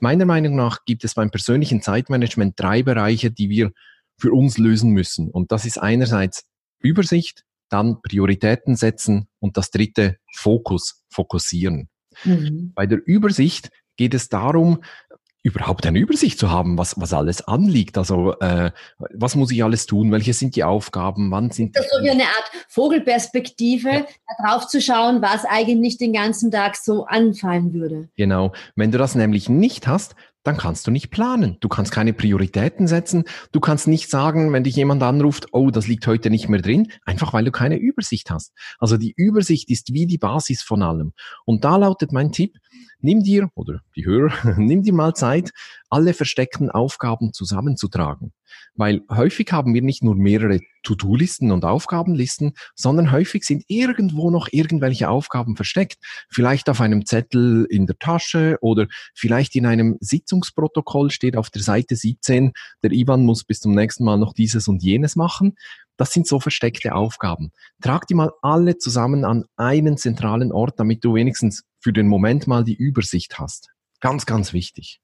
Meiner 0.00 0.26
Meinung 0.26 0.54
nach 0.54 0.84
gibt 0.84 1.02
es 1.04 1.14
beim 1.14 1.30
persönlichen 1.30 1.80
Zeitmanagement 1.80 2.60
drei 2.60 2.82
Bereiche, 2.82 3.30
die 3.30 3.48
wir 3.48 3.72
für 4.18 4.32
uns 4.32 4.58
lösen 4.58 4.90
müssen. 4.90 5.30
Und 5.30 5.50
das 5.50 5.64
ist 5.64 5.78
einerseits 5.78 6.44
Übersicht, 6.80 7.44
dann 7.70 8.02
Prioritäten 8.02 8.76
setzen 8.76 9.28
und 9.38 9.56
das 9.56 9.70
dritte 9.70 10.18
Fokus, 10.34 11.04
fokussieren. 11.08 11.88
Mhm. 12.24 12.72
Bei 12.74 12.86
der 12.86 13.00
Übersicht 13.06 13.70
geht 13.96 14.12
es 14.12 14.28
darum, 14.28 14.82
überhaupt 15.46 15.86
eine 15.86 16.00
Übersicht 16.00 16.40
zu 16.40 16.50
haben, 16.50 16.76
was, 16.76 17.00
was 17.00 17.12
alles 17.12 17.46
anliegt. 17.46 17.96
Also 17.96 18.34
äh, 18.40 18.72
was 19.14 19.36
muss 19.36 19.52
ich 19.52 19.62
alles 19.62 19.86
tun? 19.86 20.10
Welche 20.10 20.34
sind 20.34 20.56
die 20.56 20.64
Aufgaben? 20.64 21.30
Wann 21.30 21.52
sind 21.52 21.76
das 21.76 21.84
ist 21.84 21.92
so 21.96 22.02
wie 22.02 22.10
eine 22.10 22.24
Art 22.24 22.50
Vogelperspektive, 22.68 23.88
ja. 23.90 24.04
drauf 24.44 24.66
zu 24.66 24.80
schauen, 24.80 25.22
was 25.22 25.44
eigentlich 25.44 25.98
den 25.98 26.12
ganzen 26.12 26.50
Tag 26.50 26.76
so 26.76 27.06
anfallen 27.06 27.72
würde. 27.72 28.08
Genau. 28.16 28.52
Wenn 28.74 28.90
du 28.90 28.98
das 28.98 29.14
nämlich 29.14 29.48
nicht 29.48 29.86
hast, 29.86 30.16
dann 30.42 30.56
kannst 30.56 30.86
du 30.86 30.90
nicht 30.90 31.10
planen. 31.10 31.56
Du 31.60 31.68
kannst 31.68 31.92
keine 31.92 32.12
Prioritäten 32.12 32.86
setzen. 32.86 33.24
Du 33.50 33.60
kannst 33.60 33.88
nicht 33.88 34.10
sagen, 34.10 34.52
wenn 34.52 34.64
dich 34.64 34.76
jemand 34.76 35.02
anruft, 35.02 35.48
oh, 35.52 35.70
das 35.70 35.88
liegt 35.88 36.06
heute 36.06 36.30
nicht 36.30 36.48
mehr 36.48 36.62
drin, 36.62 36.92
einfach 37.04 37.32
weil 37.32 37.44
du 37.44 37.50
keine 37.50 37.76
Übersicht 37.76 38.30
hast. 38.30 38.52
Also 38.78 38.96
die 38.96 39.12
Übersicht 39.16 39.68
ist 39.70 39.92
wie 39.92 40.06
die 40.06 40.18
Basis 40.18 40.62
von 40.62 40.82
allem. 40.82 41.12
Und 41.44 41.64
da 41.64 41.76
lautet 41.76 42.12
mein 42.12 42.30
Tipp, 42.30 42.58
nimm 43.06 43.22
dir, 43.22 43.48
oder 43.54 43.80
die 43.94 44.04
Hörer, 44.04 44.54
nimm 44.58 44.82
dir 44.82 44.92
mal 44.92 45.14
Zeit, 45.14 45.52
alle 45.88 46.12
versteckten 46.12 46.70
Aufgaben 46.70 47.32
zusammenzutragen. 47.32 48.32
Weil 48.74 49.02
häufig 49.10 49.50
haben 49.52 49.74
wir 49.74 49.82
nicht 49.82 50.02
nur 50.02 50.14
mehrere 50.14 50.60
To-Do-Listen 50.82 51.50
und 51.52 51.64
Aufgabenlisten, 51.64 52.52
sondern 52.74 53.12
häufig 53.12 53.44
sind 53.44 53.64
irgendwo 53.68 54.30
noch 54.30 54.48
irgendwelche 54.50 55.08
Aufgaben 55.08 55.56
versteckt. 55.56 55.98
Vielleicht 56.28 56.68
auf 56.68 56.80
einem 56.80 57.06
Zettel 57.06 57.66
in 57.70 57.86
der 57.86 57.98
Tasche 57.98 58.58
oder 58.60 58.86
vielleicht 59.14 59.54
in 59.56 59.66
einem 59.66 59.96
Sitzungsprotokoll 60.00 61.10
steht 61.10 61.36
auf 61.36 61.48
der 61.50 61.62
Seite 61.62 61.96
17, 61.96 62.52
der 62.82 62.92
Ivan 62.92 63.24
muss 63.24 63.44
bis 63.44 63.60
zum 63.60 63.74
nächsten 63.74 64.04
Mal 64.04 64.18
noch 64.18 64.32
dieses 64.32 64.68
und 64.68 64.82
jenes 64.82 65.16
machen. 65.16 65.56
Das 65.96 66.12
sind 66.12 66.26
so 66.26 66.40
versteckte 66.40 66.94
Aufgaben. 66.94 67.52
Trag 67.80 68.06
die 68.06 68.14
mal 68.14 68.30
alle 68.42 68.76
zusammen 68.76 69.24
an 69.24 69.44
einen 69.56 69.96
zentralen 69.96 70.52
Ort, 70.52 70.78
damit 70.78 71.04
du 71.04 71.14
wenigstens 71.14 71.64
für 71.86 71.92
den 71.92 72.08
Moment 72.08 72.48
mal 72.48 72.64
die 72.64 72.74
Übersicht 72.74 73.38
hast. 73.38 73.68
Ganz, 74.00 74.26
ganz 74.26 74.52
wichtig. 74.52 75.00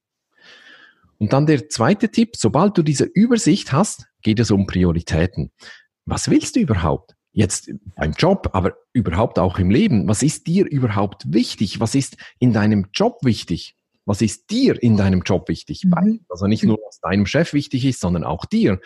Und 1.19 1.33
dann 1.33 1.47
der 1.47 1.69
zweite 1.69 2.09
Tipp, 2.09 2.31
sobald 2.35 2.77
du 2.77 2.83
diese 2.83 3.05
Übersicht 3.05 3.73
hast, 3.73 4.09
geht 4.21 4.41
es 4.41 4.51
um 4.51 4.67
Prioritäten. 4.67 5.53
Was 6.07 6.29
willst 6.29 6.57
du 6.57 6.61
überhaupt? 6.61 7.15
Jetzt 7.31 7.71
beim 7.95 8.11
Job, 8.19 8.51
aber 8.53 8.75
überhaupt 8.93 9.39
auch 9.39 9.61
im 9.61 9.71
Leben. 9.71 10.09
Was 10.09 10.25
ist 10.25 10.49
dir 10.49 10.67
überhaupt 10.67 11.33
wichtig? 11.33 11.79
Was 11.79 11.95
ist 11.95 12.17
in 12.41 12.53
deinem 12.53 12.89
Job 12.93 13.19
wichtig? 13.23 13.77
Was 14.05 14.21
ist 14.21 14.51
dir 14.51 14.83
in 14.83 14.97
deinem 14.97 15.23
Job 15.23 15.49
wichtig? 15.49 15.85
Mhm. 15.85 16.25
Also 16.29 16.49
nicht 16.49 16.65
nur, 16.65 16.79
was 16.85 16.99
deinem 16.99 17.27
Chef 17.27 17.53
wichtig 17.53 17.85
ist, 17.85 18.01
sondern 18.01 18.25
auch 18.25 18.45
dir. 18.45 18.81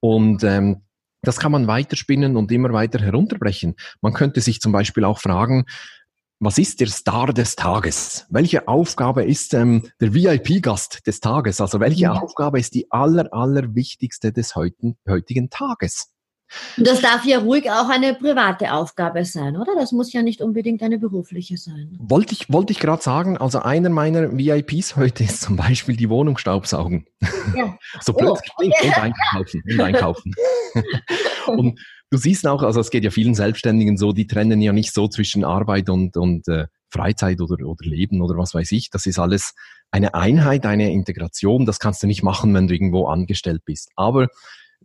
Und 0.00 0.44
ähm, 0.44 0.82
das 1.22 1.38
kann 1.40 1.52
man 1.52 1.66
weiterspinnen 1.66 2.36
und 2.36 2.52
immer 2.52 2.74
weiter 2.74 2.98
herunterbrechen. 2.98 3.74
Man 4.02 4.12
könnte 4.12 4.42
sich 4.42 4.60
zum 4.60 4.72
Beispiel 4.72 5.06
auch 5.06 5.18
fragen, 5.18 5.64
was 6.40 6.58
ist 6.58 6.80
der 6.80 6.86
Star 6.86 7.32
des 7.32 7.56
Tages? 7.56 8.26
Welche 8.30 8.68
Aufgabe 8.68 9.24
ist 9.24 9.54
ähm, 9.54 9.90
der 10.00 10.14
VIP-Gast 10.14 11.06
des 11.06 11.20
Tages? 11.20 11.60
Also 11.60 11.80
welche 11.80 12.02
ja. 12.02 12.12
Aufgabe 12.12 12.60
ist 12.60 12.74
die 12.74 12.90
aller, 12.90 13.32
aller 13.32 13.74
wichtigste 13.74 14.32
des 14.32 14.54
heutigen, 14.54 14.96
heutigen 15.08 15.50
Tages? 15.50 16.12
Und 16.78 16.86
das 16.86 17.02
darf 17.02 17.26
ja 17.26 17.40
ruhig 17.40 17.70
auch 17.70 17.90
eine 17.90 18.14
private 18.14 18.72
Aufgabe 18.72 19.24
sein, 19.24 19.56
oder? 19.56 19.74
Das 19.74 19.92
muss 19.92 20.12
ja 20.12 20.22
nicht 20.22 20.40
unbedingt 20.40 20.82
eine 20.82 20.98
berufliche 20.98 21.58
sein. 21.58 21.98
Wollte 22.00 22.32
ich, 22.32 22.50
wollte 22.50 22.72
ich 22.72 22.78
gerade 22.78 23.02
sagen, 23.02 23.36
also 23.36 23.58
einer 23.58 23.90
meiner 23.90 24.32
VIPs 24.32 24.96
heute 24.96 25.24
ist 25.24 25.42
zum 25.42 25.56
Beispiel 25.56 25.96
die 25.96 26.08
Wohnung 26.08 26.38
staubsaugen. 26.38 27.06
Ja. 27.54 27.76
so 28.00 28.14
plötzlich 28.14 28.50
oh, 28.56 28.64
okay. 28.64 28.86
und 28.86 28.98
einkaufen. 28.98 29.62
Und, 29.66 29.80
einkaufen. 29.80 30.34
und 31.48 31.80
du 32.10 32.18
siehst 32.18 32.46
auch, 32.46 32.62
also 32.62 32.80
es 32.80 32.90
geht 32.90 33.04
ja 33.04 33.10
vielen 33.10 33.34
Selbstständigen 33.34 33.96
so, 33.96 34.12
die 34.12 34.26
trennen 34.26 34.60
ja 34.60 34.72
nicht 34.72 34.94
so 34.94 35.08
zwischen 35.08 35.44
Arbeit 35.44 35.90
und, 35.90 36.16
und 36.16 36.48
äh, 36.48 36.66
Freizeit 36.90 37.40
oder, 37.40 37.64
oder 37.66 37.84
Leben 37.84 38.22
oder 38.22 38.36
was 38.36 38.54
weiß 38.54 38.72
ich. 38.72 38.90
Das 38.90 39.06
ist 39.06 39.18
alles 39.18 39.54
eine 39.90 40.14
Einheit, 40.14 40.64
eine 40.66 40.90
Integration. 40.90 41.66
Das 41.66 41.78
kannst 41.78 42.02
du 42.02 42.06
nicht 42.06 42.22
machen, 42.22 42.54
wenn 42.54 42.66
du 42.66 42.74
irgendwo 42.74 43.06
angestellt 43.06 43.62
bist. 43.64 43.90
Aber 43.96 44.28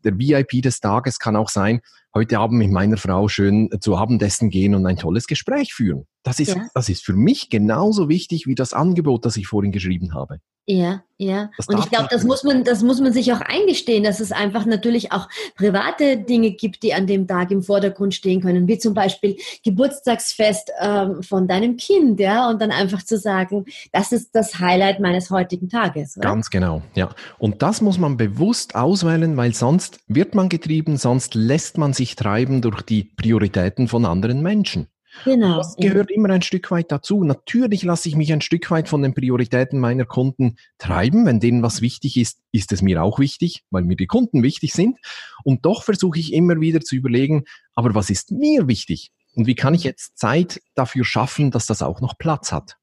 der 0.03 0.17
VIP 0.17 0.61
des 0.61 0.79
Tages 0.79 1.19
kann 1.19 1.35
auch 1.35 1.49
sein, 1.49 1.81
heute 2.13 2.39
Abend 2.39 2.59
mit 2.59 2.71
meiner 2.71 2.97
Frau 2.97 3.27
schön 3.27 3.69
zu 3.79 3.95
Abendessen 3.95 4.49
gehen 4.49 4.75
und 4.75 4.85
ein 4.85 4.97
tolles 4.97 5.27
Gespräch 5.27 5.73
führen. 5.73 6.05
Das 6.23 6.39
ist, 6.39 6.55
ja. 6.55 6.67
das 6.73 6.89
ist 6.89 7.03
für 7.03 7.13
mich 7.13 7.49
genauso 7.49 8.07
wichtig 8.09 8.47
wie 8.47 8.55
das 8.55 8.73
Angebot, 8.73 9.25
das 9.25 9.37
ich 9.37 9.47
vorhin 9.47 9.71
geschrieben 9.71 10.13
habe. 10.13 10.39
Ja, 10.65 11.03
ja. 11.17 11.51
Das 11.57 11.67
und 11.67 11.79
ich 11.79 11.89
glaube, 11.89 12.07
das 12.09 12.23
muss 12.23 12.43
man, 12.43 12.63
das 12.63 12.83
muss 12.83 13.01
man 13.01 13.11
sich 13.11 13.33
auch 13.33 13.41
eingestehen, 13.41 14.03
dass 14.03 14.21
es 14.21 14.31
einfach 14.31 14.65
natürlich 14.65 15.11
auch 15.11 15.27
private 15.55 16.17
Dinge 16.17 16.51
gibt, 16.51 16.83
die 16.83 16.93
an 16.93 17.05
dem 17.05 17.27
Tag 17.27 17.51
im 17.51 17.63
Vordergrund 17.63 18.13
stehen 18.13 18.41
können, 18.41 18.67
wie 18.67 18.77
zum 18.77 18.93
Beispiel 18.93 19.35
Geburtstagsfest 19.63 20.71
ähm, 20.79 21.21
von 21.21 21.49
deinem 21.49 21.75
Kind, 21.75 22.19
ja, 22.19 22.49
und 22.49 22.61
dann 22.61 22.71
einfach 22.71 23.03
zu 23.03 23.17
sagen, 23.17 23.65
das 23.91 24.13
ist 24.13 24.35
das 24.35 24.59
Highlight 24.59 25.01
meines 25.01 25.29
heutigen 25.29 25.67
Tages. 25.67 26.17
Oder? 26.17 26.29
Ganz 26.29 26.49
genau, 26.49 26.81
ja. 26.95 27.09
Und 27.37 27.61
das 27.61 27.81
muss 27.81 27.97
man 27.97 28.15
bewusst 28.15 28.75
auswählen, 28.75 29.35
weil 29.35 29.53
sonst 29.53 29.99
wird 30.07 30.33
man 30.33 30.47
getrieben, 30.47 30.95
sonst 30.95 31.35
lässt 31.35 31.77
man 31.77 31.91
sich 31.91 32.02
treiben 32.11 32.61
durch 32.61 32.81
die 32.81 33.03
Prioritäten 33.03 33.87
von 33.87 34.05
anderen 34.05 34.41
Menschen. 34.41 34.87
Genau. 35.25 35.57
Das 35.57 35.75
gehört 35.75 36.09
immer 36.11 36.29
ein 36.29 36.41
Stück 36.41 36.71
weit 36.71 36.91
dazu. 36.91 37.23
Natürlich 37.23 37.83
lasse 37.83 38.09
ich 38.09 38.15
mich 38.15 38.33
ein 38.33 38.41
Stück 38.41 38.69
weit 38.71 38.89
von 38.89 39.01
den 39.01 39.13
Prioritäten 39.13 39.79
meiner 39.79 40.05
Kunden 40.05 40.57
treiben. 40.77 41.25
Wenn 41.25 41.39
denen 41.39 41.61
was 41.61 41.81
wichtig 41.81 42.17
ist, 42.17 42.39
ist 42.51 42.71
es 42.71 42.81
mir 42.81 43.03
auch 43.03 43.19
wichtig, 43.19 43.63
weil 43.69 43.83
mir 43.83 43.95
die 43.95 44.07
Kunden 44.07 44.43
wichtig 44.43 44.73
sind. 44.73 44.97
Und 45.43 45.65
doch 45.65 45.83
versuche 45.83 46.19
ich 46.19 46.33
immer 46.33 46.59
wieder 46.59 46.81
zu 46.81 46.95
überlegen, 46.95 47.43
aber 47.75 47.93
was 47.93 48.09
ist 48.09 48.31
mir 48.31 48.67
wichtig? 48.67 49.11
Und 49.35 49.47
wie 49.47 49.55
kann 49.55 49.73
ich 49.73 49.83
jetzt 49.83 50.17
Zeit 50.17 50.61
dafür 50.75 51.05
schaffen, 51.05 51.51
dass 51.51 51.65
das 51.65 51.81
auch 51.81 52.01
noch 52.01 52.17
Platz 52.17 52.51
hat? 52.51 52.77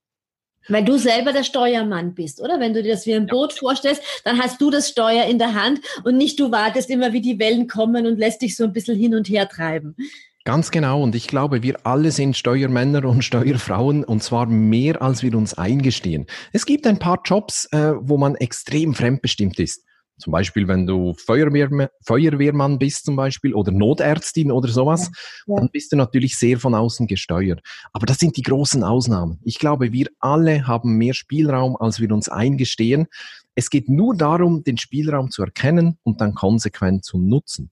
Weil 0.70 0.84
du 0.84 0.98
selber 0.98 1.32
der 1.32 1.42
Steuermann 1.42 2.14
bist, 2.14 2.40
oder? 2.40 2.60
Wenn 2.60 2.72
du 2.72 2.82
dir 2.82 2.92
das 2.92 3.06
wie 3.06 3.14
ein 3.14 3.26
Boot 3.26 3.52
vorstellst, 3.52 4.02
dann 4.24 4.40
hast 4.40 4.60
du 4.60 4.70
das 4.70 4.88
Steuer 4.88 5.24
in 5.24 5.38
der 5.38 5.54
Hand 5.54 5.80
und 6.04 6.16
nicht 6.16 6.38
du 6.38 6.50
wartest 6.50 6.90
immer, 6.90 7.12
wie 7.12 7.20
die 7.20 7.38
Wellen 7.38 7.66
kommen 7.66 8.06
und 8.06 8.18
lässt 8.18 8.42
dich 8.42 8.56
so 8.56 8.64
ein 8.64 8.72
bisschen 8.72 8.96
hin 8.96 9.14
und 9.14 9.28
her 9.28 9.48
treiben. 9.48 9.96
Ganz 10.44 10.70
genau. 10.70 11.02
Und 11.02 11.14
ich 11.14 11.26
glaube, 11.26 11.62
wir 11.62 11.76
alle 11.84 12.12
sind 12.12 12.36
Steuermänner 12.36 13.04
und 13.04 13.24
Steuerfrauen 13.24 14.04
und 14.04 14.22
zwar 14.22 14.46
mehr, 14.46 15.02
als 15.02 15.22
wir 15.22 15.34
uns 15.34 15.54
eingestehen. 15.54 16.26
Es 16.52 16.66
gibt 16.66 16.86
ein 16.86 16.98
paar 16.98 17.20
Jobs, 17.24 17.66
äh, 17.72 17.92
wo 17.98 18.16
man 18.16 18.36
extrem 18.36 18.94
fremdbestimmt 18.94 19.58
ist. 19.58 19.84
Zum 20.20 20.32
Beispiel, 20.32 20.68
wenn 20.68 20.86
du 20.86 21.14
Feuerwehrmann, 21.14 21.88
Feuerwehrmann 22.04 22.78
bist 22.78 23.06
zum 23.06 23.16
Beispiel 23.16 23.54
oder 23.54 23.72
Notärztin 23.72 24.52
oder 24.52 24.68
sowas, 24.68 25.10
ja, 25.46 25.54
ja. 25.54 25.60
dann 25.60 25.70
bist 25.70 25.92
du 25.92 25.96
natürlich 25.96 26.38
sehr 26.38 26.58
von 26.58 26.74
außen 26.74 27.06
gesteuert. 27.06 27.60
Aber 27.92 28.06
das 28.06 28.18
sind 28.18 28.36
die 28.36 28.42
großen 28.42 28.84
Ausnahmen. 28.84 29.40
Ich 29.42 29.58
glaube, 29.58 29.92
wir 29.92 30.06
alle 30.20 30.66
haben 30.66 30.96
mehr 30.96 31.14
Spielraum, 31.14 31.76
als 31.76 32.00
wir 32.00 32.12
uns 32.12 32.28
eingestehen. 32.28 33.06
Es 33.54 33.70
geht 33.70 33.88
nur 33.88 34.16
darum, 34.16 34.62
den 34.62 34.78
Spielraum 34.78 35.30
zu 35.30 35.42
erkennen 35.42 35.98
und 36.02 36.20
dann 36.20 36.34
konsequent 36.34 37.04
zu 37.04 37.18
nutzen. 37.18 37.70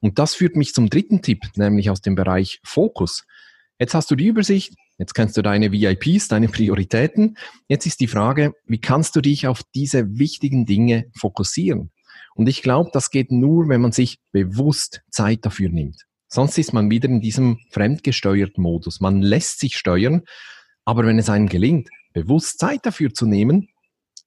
Und 0.00 0.18
das 0.18 0.34
führt 0.34 0.56
mich 0.56 0.74
zum 0.74 0.90
dritten 0.90 1.22
Tipp, 1.22 1.42
nämlich 1.56 1.90
aus 1.90 2.00
dem 2.00 2.14
Bereich 2.14 2.60
Fokus. 2.64 3.24
Jetzt 3.82 3.94
hast 3.94 4.12
du 4.12 4.14
die 4.14 4.28
Übersicht, 4.28 4.74
jetzt 4.96 5.12
kennst 5.12 5.36
du 5.36 5.42
deine 5.42 5.72
VIPs, 5.72 6.28
deine 6.28 6.46
Prioritäten. 6.46 7.36
Jetzt 7.66 7.84
ist 7.84 7.98
die 7.98 8.06
Frage, 8.06 8.52
wie 8.64 8.80
kannst 8.80 9.16
du 9.16 9.20
dich 9.20 9.48
auf 9.48 9.62
diese 9.74 10.20
wichtigen 10.20 10.66
Dinge 10.66 11.06
fokussieren? 11.18 11.90
Und 12.36 12.48
ich 12.48 12.62
glaube, 12.62 12.90
das 12.92 13.10
geht 13.10 13.32
nur, 13.32 13.68
wenn 13.68 13.80
man 13.80 13.90
sich 13.90 14.20
bewusst 14.30 15.00
Zeit 15.10 15.44
dafür 15.44 15.68
nimmt. 15.68 15.96
Sonst 16.28 16.58
ist 16.58 16.72
man 16.72 16.92
wieder 16.92 17.08
in 17.08 17.20
diesem 17.20 17.58
fremdgesteuerten 17.72 18.62
Modus. 18.62 19.00
Man 19.00 19.20
lässt 19.20 19.58
sich 19.58 19.76
steuern, 19.76 20.22
aber 20.84 21.04
wenn 21.04 21.18
es 21.18 21.28
einem 21.28 21.48
gelingt, 21.48 21.88
bewusst 22.12 22.60
Zeit 22.60 22.86
dafür 22.86 23.12
zu 23.12 23.26
nehmen, 23.26 23.66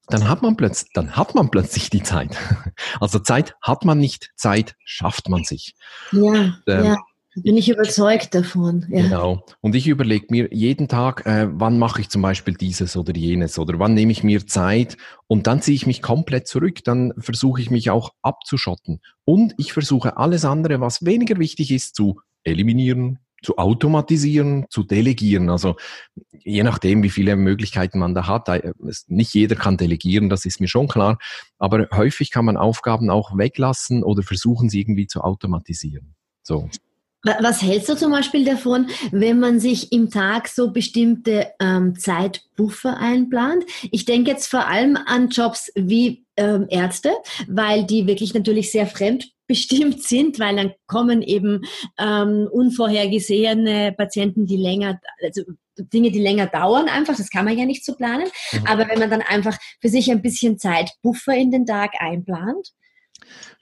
dann 0.07 0.27
hat 0.27 0.41
man 0.41 0.57
plötzlich, 0.57 0.91
dann 0.93 1.15
hat 1.15 1.33
man 1.33 1.49
plötzlich 1.49 1.89
die 1.89 2.03
Zeit. 2.03 2.37
Also 2.99 3.19
Zeit 3.19 3.55
hat 3.61 3.85
man 3.85 3.99
nicht, 3.99 4.31
Zeit 4.35 4.75
schafft 4.83 5.29
man 5.29 5.45
sich. 5.45 5.75
Ja, 6.11 6.59
ähm, 6.67 6.85
ja. 6.85 6.97
Bin 7.35 7.57
ich 7.57 7.69
überzeugt 7.69 8.33
davon. 8.33 8.85
Ja. 8.89 9.03
Genau. 9.03 9.45
Und 9.61 9.75
ich 9.75 9.87
überlege 9.87 10.27
mir 10.29 10.53
jeden 10.53 10.87
Tag, 10.87 11.25
äh, 11.25 11.47
wann 11.51 11.77
mache 11.77 11.99
ich 12.01 12.09
zum 12.09 12.21
Beispiel 12.21 12.53
dieses 12.53 12.95
oder 12.95 13.13
jenes 13.13 13.59
oder 13.59 13.77
wann 13.77 13.93
nehme 13.93 14.11
ich 14.13 14.23
mir 14.23 14.47
Zeit 14.47 14.95
und 15.27 15.45
dann 15.45 15.61
ziehe 15.61 15.75
ich 15.75 15.85
mich 15.85 16.01
komplett 16.01 16.47
zurück. 16.47 16.83
Dann 16.85 17.13
versuche 17.17 17.61
ich 17.61 17.69
mich 17.69 17.89
auch 17.89 18.11
abzuschotten. 18.21 19.01
Und 19.25 19.53
ich 19.57 19.73
versuche 19.73 20.17
alles 20.17 20.45
andere, 20.45 20.79
was 20.79 21.03
weniger 21.03 21.37
wichtig 21.37 21.71
ist, 21.71 21.95
zu 21.95 22.21
eliminieren, 22.43 23.19
zu 23.43 23.57
automatisieren, 23.57 24.65
zu 24.69 24.83
delegieren. 24.83 25.49
Also 25.49 25.75
je 26.31 26.63
nachdem, 26.63 27.03
wie 27.03 27.09
viele 27.09 27.35
Möglichkeiten 27.35 27.99
man 27.99 28.15
da 28.15 28.27
hat. 28.27 28.49
Nicht 29.07 29.33
jeder 29.33 29.55
kann 29.55 29.77
delegieren, 29.77 30.29
das 30.29 30.45
ist 30.45 30.61
mir 30.61 30.67
schon 30.67 30.87
klar. 30.87 31.17
Aber 31.57 31.87
häufig 31.91 32.31
kann 32.31 32.45
man 32.45 32.55
Aufgaben 32.55 33.09
auch 33.09 33.37
weglassen 33.37 34.03
oder 34.03 34.23
versuchen, 34.23 34.69
sie 34.69 34.79
irgendwie 34.79 35.07
zu 35.07 35.21
automatisieren. 35.21 36.15
So. 36.43 36.69
Was 37.25 37.63
hältst 37.63 37.89
du 37.89 37.95
zum 37.95 38.11
Beispiel 38.11 38.45
davon, 38.45 38.87
wenn 39.11 39.39
man 39.39 39.59
sich 39.59 39.91
im 39.91 40.11
Tag 40.11 40.47
so 40.47 40.71
bestimmte 40.71 41.47
ähm, 41.59 41.97
Zeitbuffer 41.97 42.97
einplant? 42.97 43.65
Ich 43.91 44.05
denke 44.05 44.29
jetzt 44.29 44.47
vor 44.47 44.67
allem 44.67 44.95
an 44.95 45.29
Jobs 45.29 45.71
wie 45.75 46.23
ähm, 46.37 46.67
Ärzte, 46.69 47.13
weil 47.47 47.83
die 47.83 48.05
wirklich 48.05 48.35
natürlich 48.35 48.71
sehr 48.71 48.85
fremdbestimmt 48.85 50.03
sind, 50.07 50.39
weil 50.39 50.55
dann 50.55 50.73
kommen 50.85 51.23
eben 51.23 51.61
ähm, 51.97 52.47
unvorhergesehene 52.51 53.93
Patienten, 53.97 54.45
die 54.45 54.57
länger, 54.57 54.99
also 55.23 55.41
Dinge, 55.77 56.11
die 56.11 56.21
länger 56.21 56.45
dauern 56.45 56.89
einfach, 56.89 57.17
das 57.17 57.31
kann 57.31 57.45
man 57.45 57.57
ja 57.57 57.65
nicht 57.65 57.83
so 57.83 57.95
planen. 57.95 58.27
Mhm. 58.51 58.67
Aber 58.67 58.87
wenn 58.87 58.99
man 58.99 59.09
dann 59.09 59.21
einfach 59.23 59.57
für 59.81 59.89
sich 59.89 60.11
ein 60.11 60.21
bisschen 60.21 60.59
Zeitbuffer 60.59 61.33
in 61.33 61.49
den 61.49 61.65
Tag 61.65 61.93
einplant, 61.99 62.69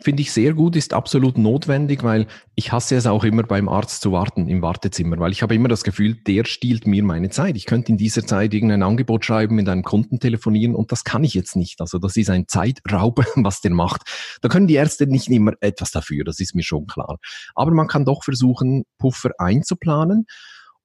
Finde 0.01 0.21
ich 0.21 0.31
sehr 0.31 0.53
gut, 0.53 0.75
ist 0.75 0.93
absolut 0.93 1.37
notwendig, 1.37 2.03
weil 2.03 2.27
ich 2.55 2.71
hasse 2.71 2.95
es 2.95 3.05
auch 3.05 3.23
immer 3.23 3.43
beim 3.43 3.69
Arzt 3.69 4.01
zu 4.01 4.11
warten 4.11 4.47
im 4.47 4.61
Wartezimmer, 4.61 5.19
weil 5.19 5.31
ich 5.31 5.41
habe 5.41 5.55
immer 5.55 5.69
das 5.69 5.83
Gefühl, 5.83 6.15
der 6.15 6.45
stiehlt 6.45 6.85
mir 6.87 7.03
meine 7.03 7.29
Zeit. 7.29 7.55
Ich 7.55 7.65
könnte 7.65 7.91
in 7.91 7.97
dieser 7.97 8.25
Zeit 8.25 8.53
irgendein 8.53 8.83
Angebot 8.83 9.25
schreiben, 9.25 9.55
mit 9.55 9.69
einem 9.69 9.83
Kunden 9.83 10.19
telefonieren 10.19 10.75
und 10.75 10.91
das 10.91 11.03
kann 11.03 11.23
ich 11.23 11.33
jetzt 11.33 11.55
nicht. 11.55 11.79
Also 11.81 11.99
das 11.99 12.17
ist 12.17 12.29
ein 12.29 12.47
Zeitraub, 12.47 13.23
was 13.35 13.61
der 13.61 13.71
macht. 13.71 14.01
Da 14.41 14.49
können 14.49 14.67
die 14.67 14.75
Ärzte 14.75 15.07
nicht 15.07 15.29
immer 15.29 15.53
etwas 15.61 15.91
dafür, 15.91 16.23
das 16.23 16.39
ist 16.39 16.55
mir 16.55 16.63
schon 16.63 16.87
klar. 16.87 17.17
Aber 17.55 17.71
man 17.71 17.87
kann 17.87 18.05
doch 18.05 18.23
versuchen, 18.23 18.83
Puffer 18.97 19.31
einzuplanen 19.37 20.25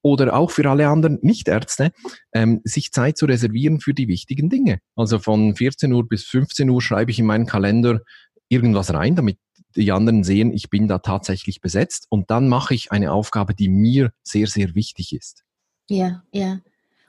oder 0.02 0.34
auch 0.34 0.50
für 0.50 0.68
alle 0.68 0.88
anderen 0.88 1.18
Nichtärzte, 1.22 1.90
ähm, 2.32 2.60
sich 2.64 2.92
Zeit 2.92 3.18
zu 3.18 3.26
reservieren 3.26 3.80
für 3.80 3.94
die 3.94 4.08
wichtigen 4.08 4.48
Dinge. 4.48 4.78
Also 4.96 5.18
von 5.18 5.56
14 5.56 5.92
Uhr 5.92 6.06
bis 6.08 6.24
15 6.24 6.70
Uhr 6.70 6.80
schreibe 6.80 7.10
ich 7.10 7.18
in 7.18 7.26
meinen 7.26 7.46
Kalender 7.46 8.00
irgendwas 8.48 8.92
rein, 8.92 9.16
damit 9.16 9.38
die 9.76 9.92
anderen 9.92 10.24
sehen, 10.24 10.52
ich 10.52 10.70
bin 10.70 10.88
da 10.88 10.98
tatsächlich 10.98 11.60
besetzt. 11.60 12.06
Und 12.08 12.30
dann 12.30 12.48
mache 12.48 12.74
ich 12.74 12.90
eine 12.92 13.12
Aufgabe, 13.12 13.54
die 13.54 13.68
mir 13.68 14.12
sehr, 14.22 14.46
sehr 14.46 14.74
wichtig 14.74 15.12
ist. 15.12 15.44
Ja, 15.88 16.22
ja. 16.32 16.60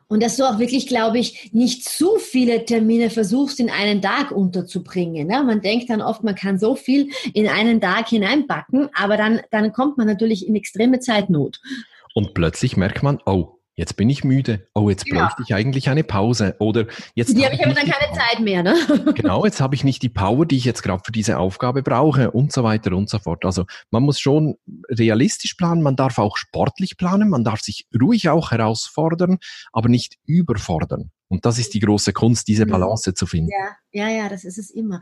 Und 0.07 0.23
dass 0.23 0.37
du 0.37 0.43
auch 0.43 0.57
wirklich, 0.57 0.87
glaube 0.87 1.19
ich, 1.19 1.53
nicht 1.53 1.87
zu 1.87 2.17
viele 2.17 2.65
Termine 2.65 3.11
versuchst, 3.11 3.59
in 3.59 3.69
einen 3.69 4.01
Tag 4.01 4.31
unterzubringen. 4.31 5.27
Ne? 5.27 5.43
Man 5.43 5.61
denkt 5.61 5.91
dann 5.91 6.01
oft, 6.01 6.23
man 6.23 6.33
kann 6.33 6.57
so 6.57 6.75
viel 6.75 7.11
in 7.35 7.47
einen 7.47 7.79
Tag 7.79 8.09
hineinpacken, 8.09 8.89
aber 8.95 9.17
dann, 9.17 9.41
dann 9.51 9.71
kommt 9.71 9.99
man 9.99 10.07
natürlich 10.07 10.47
in 10.47 10.55
extreme 10.55 10.99
Zeitnot. 10.99 11.59
Und 12.15 12.33
plötzlich 12.33 12.75
merkt 12.75 13.03
man, 13.03 13.19
oh, 13.27 13.58
jetzt 13.79 13.95
bin 13.95 14.09
ich 14.09 14.25
müde. 14.25 14.67
Oh, 14.75 14.89
jetzt 14.89 15.07
ja. 15.07 15.23
bräuchte 15.23 15.41
ich 15.41 15.55
eigentlich 15.55 15.89
eine 15.89 16.03
Pause. 16.03 16.55
Oder 16.59 16.85
jetzt. 17.15 17.35
Die 17.35 17.45
habe 17.45 17.55
ich 17.55 17.65
aber 17.65 17.73
dann 17.73 17.89
keine 17.89 18.13
Zeit 18.13 18.41
mehr, 18.41 18.61
ne? 18.61 18.75
genau, 19.15 19.45
jetzt 19.45 19.61
habe 19.61 19.73
ich 19.73 19.85
nicht 19.85 20.03
die 20.03 20.09
Power, 20.09 20.45
die 20.45 20.57
ich 20.57 20.65
jetzt 20.65 20.83
gerade 20.83 21.01
für 21.05 21.13
diese 21.13 21.37
Aufgabe 21.37 21.81
brauche 21.81 22.31
und 22.31 22.51
so 22.51 22.63
weiter 22.63 22.95
und 22.95 23.09
so 23.09 23.19
fort. 23.19 23.45
Also 23.45 23.65
man 23.89 24.03
muss 24.03 24.19
schon 24.19 24.57
realistisch 24.89 25.53
planen, 25.53 25.81
man 25.81 25.95
darf 25.95 26.17
auch 26.17 26.35
sportlich 26.35 26.97
planen, 26.97 27.29
man 27.29 27.45
darf 27.45 27.61
sich 27.61 27.87
ruhig 27.99 28.27
auch 28.27 28.51
herausfordern, 28.51 29.37
aber 29.71 29.87
nicht 29.87 30.17
überfordern. 30.25 31.11
Und 31.31 31.45
das 31.45 31.59
ist 31.59 31.75
die 31.75 31.79
große 31.79 32.11
Kunst, 32.11 32.47
diese 32.47 32.65
mhm. 32.65 32.71
Balance 32.71 33.13
zu 33.13 33.27
finden. 33.27 33.51
Ja, 33.51 33.75
ja, 33.91 34.09
ja, 34.09 34.29
das 34.29 34.43
ist 34.43 34.57
es 34.57 34.71
immer. 34.71 34.99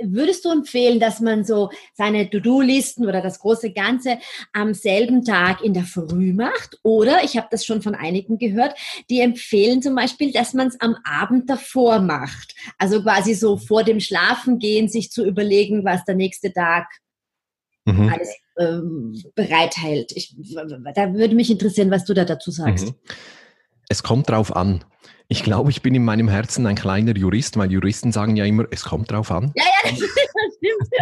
Würdest 0.00 0.44
du 0.44 0.50
empfehlen, 0.50 1.00
dass 1.00 1.20
man 1.20 1.44
so 1.44 1.70
seine 1.94 2.30
To-Do-Listen 2.30 3.06
oder 3.06 3.20
das 3.20 3.40
große 3.40 3.72
Ganze 3.72 4.18
am 4.52 4.72
selben 4.72 5.24
Tag 5.24 5.62
in 5.62 5.74
der 5.74 5.82
Früh 5.82 6.32
macht? 6.32 6.78
Oder, 6.84 7.24
ich 7.24 7.36
habe 7.36 7.48
das 7.50 7.66
schon 7.66 7.82
von 7.82 7.96
einigen 7.96 8.38
gehört, 8.38 8.78
die 9.10 9.20
empfehlen 9.20 9.82
zum 9.82 9.96
Beispiel, 9.96 10.32
dass 10.32 10.54
man 10.54 10.68
es 10.68 10.80
am 10.80 10.96
Abend 11.04 11.50
davor 11.50 12.00
macht. 12.00 12.54
Also 12.78 13.02
quasi 13.02 13.34
so 13.34 13.56
vor 13.56 13.82
dem 13.82 13.98
Schlafengehen 13.98 14.88
sich 14.88 15.10
zu 15.10 15.26
überlegen, 15.26 15.84
was 15.84 16.04
der 16.04 16.14
nächste 16.14 16.52
Tag 16.52 16.86
mhm. 17.84 18.08
alles 18.08 18.32
ähm, 18.60 19.20
bereithält. 19.34 20.12
Ich, 20.14 20.36
da 20.94 21.14
würde 21.14 21.34
mich 21.34 21.50
interessieren, 21.50 21.90
was 21.90 22.04
du 22.04 22.14
da 22.14 22.24
dazu 22.24 22.52
sagst. 22.52 22.86
Mhm. 22.86 22.94
Es 23.88 24.04
kommt 24.04 24.30
drauf 24.30 24.54
an. 24.54 24.84
Ich 25.32 25.42
glaube, 25.42 25.70
ich 25.70 25.80
bin 25.80 25.94
in 25.94 26.04
meinem 26.04 26.28
Herzen 26.28 26.66
ein 26.66 26.74
kleiner 26.74 27.16
Jurist, 27.16 27.56
weil 27.56 27.72
Juristen 27.72 28.12
sagen 28.12 28.36
ja 28.36 28.44
immer, 28.44 28.66
es 28.70 28.84
kommt 28.84 29.10
drauf 29.10 29.30
an. 29.30 29.50
Ja, 29.54 29.64
ja, 29.64 29.90
das 29.90 29.98
stimmt. 30.56 30.92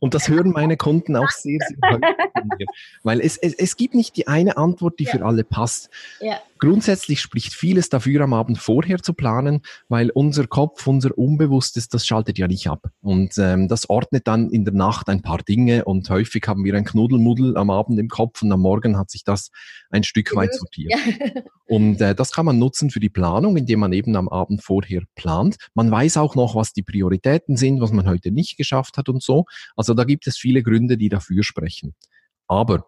Und 0.00 0.14
das 0.14 0.28
hören 0.28 0.50
meine 0.50 0.76
Kunden 0.76 1.14
auch 1.14 1.30
sehr, 1.30 1.60
sehr 1.60 1.90
häufig. 1.92 2.66
Weil 3.04 3.20
es, 3.20 3.36
es, 3.36 3.54
es 3.54 3.76
gibt 3.76 3.94
nicht 3.94 4.16
die 4.16 4.26
eine 4.26 4.56
Antwort, 4.56 4.98
die 4.98 5.04
ja. 5.04 5.12
für 5.12 5.24
alle 5.24 5.44
passt. 5.44 5.88
Ja. 6.20 6.40
Grundsätzlich 6.58 7.20
spricht 7.20 7.54
vieles 7.54 7.88
dafür, 7.88 8.22
am 8.22 8.34
Abend 8.34 8.58
vorher 8.58 8.98
zu 8.98 9.14
planen, 9.14 9.62
weil 9.88 10.10
unser 10.10 10.46
Kopf, 10.46 10.86
unser 10.86 11.16
Unbewusstes, 11.16 11.88
das 11.88 12.06
schaltet 12.06 12.38
ja 12.38 12.46
nicht 12.46 12.68
ab. 12.68 12.86
Und 13.00 13.36
ähm, 13.38 13.68
das 13.68 13.90
ordnet 13.90 14.26
dann 14.28 14.50
in 14.50 14.64
der 14.64 14.74
Nacht 14.74 15.08
ein 15.08 15.22
paar 15.22 15.38
Dinge 15.38 15.84
und 15.84 16.08
häufig 16.08 16.44
haben 16.46 16.64
wir 16.64 16.74
ein 16.74 16.84
Knuddelmuddel 16.84 17.56
am 17.56 17.70
Abend 17.70 17.98
im 17.98 18.08
Kopf 18.08 18.42
und 18.42 18.52
am 18.52 18.60
Morgen 18.60 18.96
hat 18.96 19.10
sich 19.10 19.24
das 19.24 19.50
ein 19.90 20.04
Stück 20.04 20.34
weit 20.36 20.54
sortiert. 20.54 20.92
Ja. 20.92 21.42
Und 21.66 22.00
äh, 22.00 22.14
das 22.14 22.32
kann 22.32 22.46
man 22.46 22.58
nutzen 22.58 22.90
für 22.90 23.00
die 23.00 23.08
Planung, 23.12 23.56
indem 23.56 23.80
man 23.80 23.92
eben 23.92 24.16
am 24.16 24.28
Abend 24.28 24.62
vorher 24.62 25.02
plant. 25.14 25.56
Man 25.74 25.90
weiß 25.90 26.16
auch 26.16 26.34
noch, 26.34 26.54
was 26.54 26.72
die 26.72 26.82
Prioritäten 26.82 27.56
sind, 27.56 27.80
was 27.80 27.92
man 27.92 28.08
heute 28.08 28.30
nicht 28.30 28.56
geschafft 28.56 28.96
hat 28.96 29.08
und 29.08 29.22
so. 29.22 29.44
Also 29.76 29.94
da 29.94 30.04
gibt 30.04 30.26
es 30.26 30.36
viele 30.36 30.62
Gründe, 30.62 30.96
die 30.96 31.08
dafür 31.08 31.44
sprechen. 31.44 31.94
Aber 32.48 32.86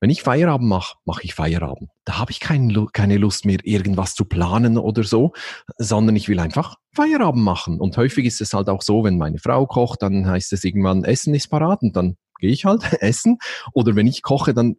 wenn 0.00 0.10
ich 0.10 0.22
Feierabend 0.22 0.68
mache, 0.68 0.96
mache 1.06 1.22
ich 1.24 1.34
Feierabend. 1.34 1.88
Da 2.04 2.18
habe 2.18 2.30
ich 2.30 2.38
kein, 2.38 2.88
keine 2.92 3.16
Lust 3.16 3.46
mehr, 3.46 3.58
irgendwas 3.62 4.14
zu 4.14 4.26
planen 4.26 4.76
oder 4.76 5.02
so, 5.02 5.32
sondern 5.78 6.14
ich 6.14 6.28
will 6.28 6.40
einfach 6.40 6.76
Feierabend 6.94 7.42
machen. 7.42 7.80
Und 7.80 7.96
häufig 7.96 8.26
ist 8.26 8.42
es 8.42 8.52
halt 8.52 8.68
auch 8.68 8.82
so, 8.82 9.04
wenn 9.04 9.16
meine 9.16 9.38
Frau 9.38 9.66
kocht, 9.66 10.02
dann 10.02 10.26
heißt 10.26 10.52
es 10.52 10.62
irgendwann, 10.64 11.04
Essen 11.04 11.34
ist 11.34 11.48
parat 11.48 11.80
und 11.80 11.96
dann 11.96 12.16
gehe 12.38 12.50
ich 12.50 12.66
halt 12.66 12.82
essen. 13.00 13.38
Oder 13.72 13.96
wenn 13.96 14.06
ich 14.06 14.22
koche, 14.22 14.52
dann 14.52 14.76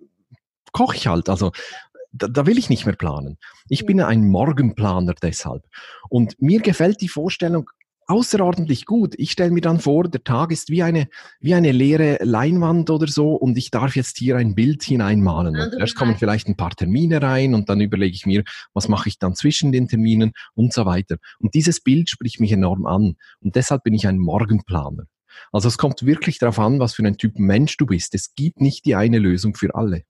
koche 0.71 0.95
ich 0.95 1.07
halt. 1.07 1.29
Also 1.29 1.51
da, 2.17 2.27
da 2.27 2.45
will 2.45 2.57
ich 2.57 2.69
nicht 2.69 2.85
mehr 2.85 2.95
planen. 2.95 3.37
Ich 3.69 3.85
bin 3.85 4.01
ein 4.01 4.27
Morgenplaner 4.27 5.13
deshalb. 5.21 5.63
Und 6.09 6.41
mir 6.41 6.61
gefällt 6.61 7.01
die 7.01 7.09
Vorstellung, 7.09 7.69
außerordentlich 8.07 8.85
gut. 8.85 9.15
Ich 9.17 9.31
stelle 9.31 9.51
mir 9.51 9.61
dann 9.61 9.79
vor, 9.79 10.07
der 10.07 10.23
Tag 10.23 10.51
ist 10.51 10.69
wie 10.69 10.83
eine, 10.83 11.07
wie 11.39 11.55
eine 11.55 11.71
leere 11.71 12.19
Leinwand 12.21 12.89
oder 12.89 13.07
so 13.07 13.33
und 13.33 13.57
ich 13.57 13.71
darf 13.71 13.95
jetzt 13.95 14.17
hier 14.17 14.37
ein 14.37 14.53
Bild 14.53 14.83
hineinmalen. 14.83 15.59
Und 15.59 15.79
erst 15.79 15.95
kommen 15.95 16.15
vielleicht 16.15 16.47
ein 16.47 16.55
paar 16.55 16.71
Termine 16.71 17.21
rein 17.21 17.53
und 17.53 17.67
dann 17.69 17.81
überlege 17.81 18.13
ich 18.13 18.25
mir, 18.25 18.43
was 18.73 18.87
mache 18.87 19.09
ich 19.09 19.17
dann 19.17 19.35
zwischen 19.35 19.71
den 19.71 19.87
Terminen 19.87 20.33
und 20.53 20.71
so 20.73 20.85
weiter. 20.85 21.17
Und 21.39 21.55
dieses 21.55 21.81
Bild 21.81 22.09
spricht 22.09 22.39
mich 22.39 22.51
enorm 22.51 22.85
an 22.85 23.15
und 23.39 23.55
deshalb 23.55 23.83
bin 23.83 23.93
ich 23.93 24.07
ein 24.07 24.19
Morgenplaner. 24.19 25.05
Also 25.51 25.67
es 25.67 25.77
kommt 25.77 26.05
wirklich 26.05 26.37
darauf 26.37 26.59
an, 26.59 26.79
was 26.79 26.93
für 26.93 27.03
ein 27.03 27.17
Typ 27.17 27.39
Mensch 27.39 27.75
du 27.77 27.87
bist. 27.87 28.15
Es 28.15 28.35
gibt 28.35 28.61
nicht 28.61 28.85
die 28.85 28.95
eine 28.95 29.19
Lösung 29.19 29.55
für 29.55 29.75
alle. 29.75 30.03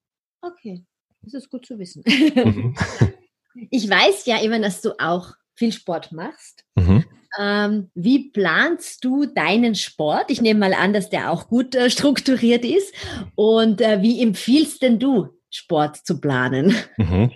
Das 1.26 1.34
ist 1.34 1.50
gut 1.50 1.66
zu 1.66 1.78
wissen. 1.80 2.04
Mhm. 2.06 2.76
ich 3.72 3.90
weiß 3.90 4.26
ja 4.26 4.38
immer, 4.38 4.60
dass 4.60 4.82
du 4.82 4.92
auch 5.00 5.34
viel 5.56 5.72
Sport 5.72 6.12
machst. 6.12 6.64
Mhm. 6.76 7.04
Ähm, 7.40 7.90
wie 7.96 8.30
planst 8.30 9.04
du 9.04 9.26
deinen 9.26 9.76
Sport? 9.76 10.26
Ich 10.30 10.42
nehme 10.42 10.60
mal 10.62 10.74
an, 10.74 10.94
dass 10.94 11.10
der 11.10 11.32
auch 11.32 11.48
gut 11.48 11.76
äh, 11.76 11.90
strukturiert 11.90 12.64
ist. 12.64 12.94
Und 13.36 13.82
äh, 13.82 14.02
wie 14.02 14.22
empfiehlst 14.22 14.82
denn 14.82 15.00
du, 15.00 15.30
Sport 15.50 15.98
zu 15.98 16.20
planen? 16.20 16.76
Mhm. 16.98 17.32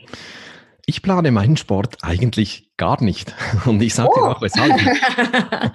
Ich 0.89 1.03
plane 1.03 1.29
meinen 1.29 1.55
Sport 1.55 1.97
eigentlich 2.01 2.71
gar 2.75 3.03
nicht. 3.03 3.35
Und 3.67 3.79
ich 3.79 3.93
sage 3.93 4.09
oh. 4.11 4.15
dir 4.15 4.23
auch 4.23 4.41
weshalb. 4.41 4.73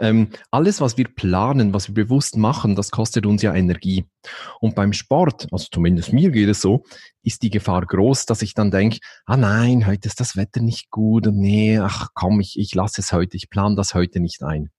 ähm, 0.00 0.30
alles, 0.50 0.80
was 0.80 0.96
wir 0.96 1.04
planen, 1.04 1.72
was 1.72 1.86
wir 1.86 1.94
bewusst 1.94 2.36
machen, 2.36 2.74
das 2.74 2.90
kostet 2.90 3.24
uns 3.24 3.42
ja 3.42 3.54
Energie. 3.54 4.04
Und 4.60 4.74
beim 4.74 4.92
Sport, 4.92 5.46
also 5.52 5.68
zumindest 5.70 6.12
mir 6.12 6.32
geht 6.32 6.48
es 6.48 6.60
so, 6.60 6.82
ist 7.22 7.44
die 7.44 7.50
Gefahr 7.50 7.86
groß, 7.86 8.26
dass 8.26 8.42
ich 8.42 8.54
dann 8.54 8.72
denke, 8.72 8.98
ah 9.26 9.36
nein, 9.36 9.86
heute 9.86 10.08
ist 10.08 10.18
das 10.18 10.34
Wetter 10.34 10.60
nicht 10.60 10.90
gut 10.90 11.28
und 11.28 11.36
nee, 11.36 11.78
ach 11.78 12.08
komm, 12.12 12.40
ich, 12.40 12.58
ich 12.58 12.74
lasse 12.74 13.02
es 13.02 13.12
heute, 13.12 13.36
ich 13.36 13.48
plane 13.48 13.76
das 13.76 13.94
heute 13.94 14.18
nicht 14.18 14.42
ein. 14.42 14.70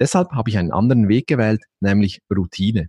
Deshalb 0.00 0.30
habe 0.30 0.48
ich 0.48 0.56
einen 0.56 0.72
anderen 0.72 1.10
Weg 1.10 1.26
gewählt, 1.26 1.60
nämlich 1.78 2.22
Routine. 2.34 2.88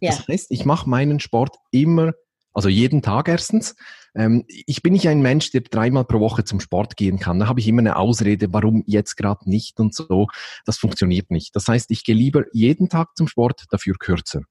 Ja. 0.00 0.10
Das 0.10 0.26
heißt, 0.26 0.50
ich 0.50 0.64
mache 0.64 0.90
meinen 0.90 1.20
Sport 1.20 1.54
immer 1.70 2.12
also 2.54 2.68
jeden 2.68 3.02
Tag 3.02 3.28
erstens. 3.28 3.74
Ähm, 4.14 4.44
ich 4.46 4.82
bin 4.82 4.92
nicht 4.92 5.08
ein 5.08 5.20
Mensch, 5.20 5.50
der 5.50 5.62
dreimal 5.62 6.04
pro 6.04 6.20
Woche 6.20 6.44
zum 6.44 6.60
Sport 6.60 6.96
gehen 6.96 7.18
kann. 7.18 7.40
Da 7.40 7.48
habe 7.48 7.60
ich 7.60 7.68
immer 7.68 7.80
eine 7.80 7.96
Ausrede, 7.96 8.52
warum 8.52 8.84
jetzt 8.86 9.16
gerade 9.16 9.50
nicht 9.50 9.80
und 9.80 9.94
so. 9.94 10.28
Das 10.64 10.78
funktioniert 10.78 11.30
nicht. 11.30 11.54
Das 11.56 11.68
heißt, 11.68 11.90
ich 11.90 12.04
gehe 12.04 12.14
lieber 12.14 12.44
jeden 12.52 12.88
Tag 12.88 13.16
zum 13.16 13.28
Sport, 13.28 13.64
dafür 13.70 13.96
kürzer. 13.98 14.42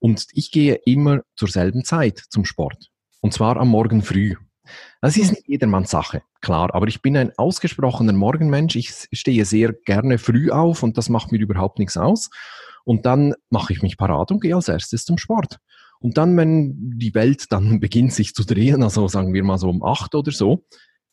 Und 0.00 0.26
ich 0.32 0.50
gehe 0.50 0.74
immer 0.84 1.20
zur 1.36 1.48
selben 1.48 1.84
Zeit 1.84 2.22
zum 2.30 2.44
Sport. 2.44 2.88
Und 3.20 3.32
zwar 3.32 3.56
am 3.56 3.68
Morgen 3.68 4.02
früh. 4.02 4.34
Das 5.00 5.16
ist 5.16 5.30
nicht 5.30 5.48
jedermanns 5.48 5.90
Sache, 5.90 6.22
klar, 6.40 6.74
aber 6.74 6.86
ich 6.86 7.02
bin 7.02 7.16
ein 7.16 7.32
ausgesprochener 7.36 8.12
Morgenmensch. 8.12 8.76
Ich 8.76 9.08
stehe 9.12 9.44
sehr 9.44 9.72
gerne 9.72 10.18
früh 10.18 10.50
auf 10.50 10.82
und 10.82 10.96
das 10.96 11.08
macht 11.08 11.32
mir 11.32 11.40
überhaupt 11.40 11.78
nichts 11.78 11.96
aus. 11.96 12.30
Und 12.84 13.04
dann 13.06 13.34
mache 13.50 13.72
ich 13.72 13.82
mich 13.82 13.96
parat 13.96 14.30
und 14.30 14.40
gehe 14.40 14.54
als 14.54 14.68
erstes 14.68 15.04
zum 15.04 15.18
Sport. 15.18 15.58
Und 16.00 16.16
dann, 16.16 16.36
wenn 16.36 16.74
die 16.98 17.14
Welt 17.14 17.52
dann 17.52 17.80
beginnt 17.80 18.12
sich 18.12 18.34
zu 18.34 18.44
drehen, 18.44 18.82
also 18.82 19.08
sagen 19.08 19.32
wir 19.32 19.44
mal 19.44 19.58
so 19.58 19.68
um 19.68 19.84
acht 19.84 20.14
oder 20.14 20.32
so, 20.32 20.64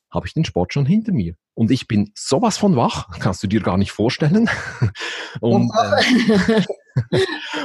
habe 0.09 0.25
ich 0.25 0.33
den 0.33 0.45
Sport 0.45 0.73
schon 0.73 0.85
hinter 0.85 1.11
mir. 1.11 1.35
Und 1.53 1.69
ich 1.69 1.87
bin 1.87 2.11
sowas 2.15 2.57
von 2.57 2.75
wach, 2.75 3.09
kannst 3.19 3.43
du 3.43 3.47
dir 3.47 3.61
gar 3.61 3.77
nicht 3.77 3.91
vorstellen. 3.91 4.49
Und, 5.41 5.71
äh, 5.71 6.61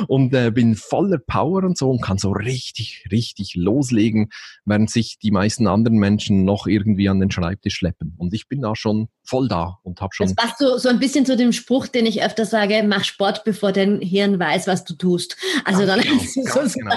und 0.09 0.35
äh, 0.35 0.51
bin 0.51 0.77
voller 0.77 1.19
Power 1.19 1.65
und 1.65 1.77
so 1.79 1.91
und 1.91 2.03
kann 2.03 2.19
so 2.19 2.31
richtig, 2.31 3.05
richtig 3.11 3.55
loslegen, 3.55 4.31
während 4.65 4.91
sich 4.91 5.19
die 5.19 5.31
meisten 5.31 5.67
anderen 5.67 5.99
Menschen 5.99 6.45
noch 6.45 6.67
irgendwie 6.67 7.09
an 7.09 7.21
den 7.21 7.31
Schreibtisch 7.31 7.75
schleppen. 7.75 8.15
Und 8.19 8.35
ich 8.35 8.49
bin 8.49 8.63
da 8.63 8.75
schon 8.75 9.09
voll 9.25 9.49
da 9.49 9.79
und 9.83 10.01
habe 10.01 10.15
schon. 10.15 10.27
Das 10.27 10.35
passt 10.35 10.59
so, 10.59 10.79
so 10.79 10.89
ein 10.89 10.99
bisschen 10.99 11.25
zu 11.25 11.37
dem 11.37 11.53
Spruch, 11.53 11.87
den 11.87 12.07
ich 12.07 12.23
öfter 12.23 12.45
sage, 12.45 12.83
mach 12.87 13.05
Sport, 13.05 13.45
bevor 13.45 13.73
dein 13.73 14.01
Hirn 14.01 14.39
weiß, 14.39 14.67
was 14.67 14.85
du 14.85 14.95
tust. 14.95 15.37
Also 15.65 15.87
ganz 15.87 15.91
dann 15.91 16.01
genau, 16.01 16.23
hast 16.23 16.37
du 16.37 16.43
sozusagen 16.43 16.75
genau. 16.79 16.95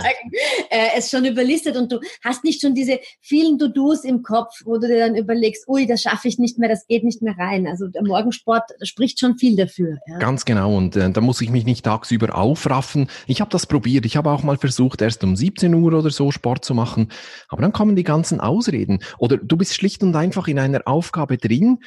äh, 0.70 0.90
es 0.98 1.10
schon 1.10 1.26
überlistet 1.26 1.78
und 1.78 1.92
du 1.92 2.00
hast 2.24 2.44
nicht 2.44 2.62
schon 2.62 2.74
diese 2.74 3.00
vielen 3.22 3.60
To-Dos 3.60 4.04
im 4.04 4.24
Kopf, 4.24 4.62
wo 4.66 4.78
du 4.78 4.88
dir 4.88 5.00
dann 5.00 5.16
überlegst, 5.16 5.68
ui, 5.68 5.86
das 5.86 6.02
schaffe 6.02 6.28
ich 6.28 6.40
nicht 6.40 6.58
mehr, 6.58 6.70
das 6.70 6.88
geht 6.88 7.04
nicht 7.04 7.22
mehr 7.22 7.36
rein. 7.38 7.68
Also 7.68 7.88
der 7.88 8.04
Morgensport 8.04 8.72
spricht 8.82 9.20
schon 9.20 9.38
viel 9.38 9.56
dafür. 9.56 9.98
Ja. 10.08 10.18
Ganz 10.18 10.46
genau 10.46 10.76
und 10.76 10.96
äh, 10.96 11.10
da 11.12 11.22
muss 11.22 11.42
ich 11.42 11.50
mich 11.50 11.66
nicht 11.66 11.86
tagsüber 11.86 12.25
aufraffen. 12.32 13.08
Ich 13.28 13.42
habe 13.42 13.52
das 13.52 13.66
probiert. 13.66 14.06
Ich 14.06 14.18
habe 14.18 14.32
auch 14.32 14.44
mal 14.44 14.58
versucht, 14.58 15.02
erst 15.02 15.24
um 15.24 15.36
17 15.36 15.74
Uhr 15.74 15.94
oder 15.94 16.10
so 16.10 16.32
Sport 16.32 16.66
zu 16.66 16.74
machen, 16.74 17.12
aber 17.50 17.62
dann 17.62 17.74
kommen 17.74 17.96
die 17.96 18.04
ganzen 18.04 18.40
Ausreden. 18.40 19.00
Oder 19.18 19.38
du 19.38 19.58
bist 19.58 19.74
schlicht 19.74 20.04
und 20.04 20.16
einfach 20.16 20.48
in 20.48 20.60
einer 20.60 20.82
Aufgabe 20.86 21.38
drin 21.38 21.80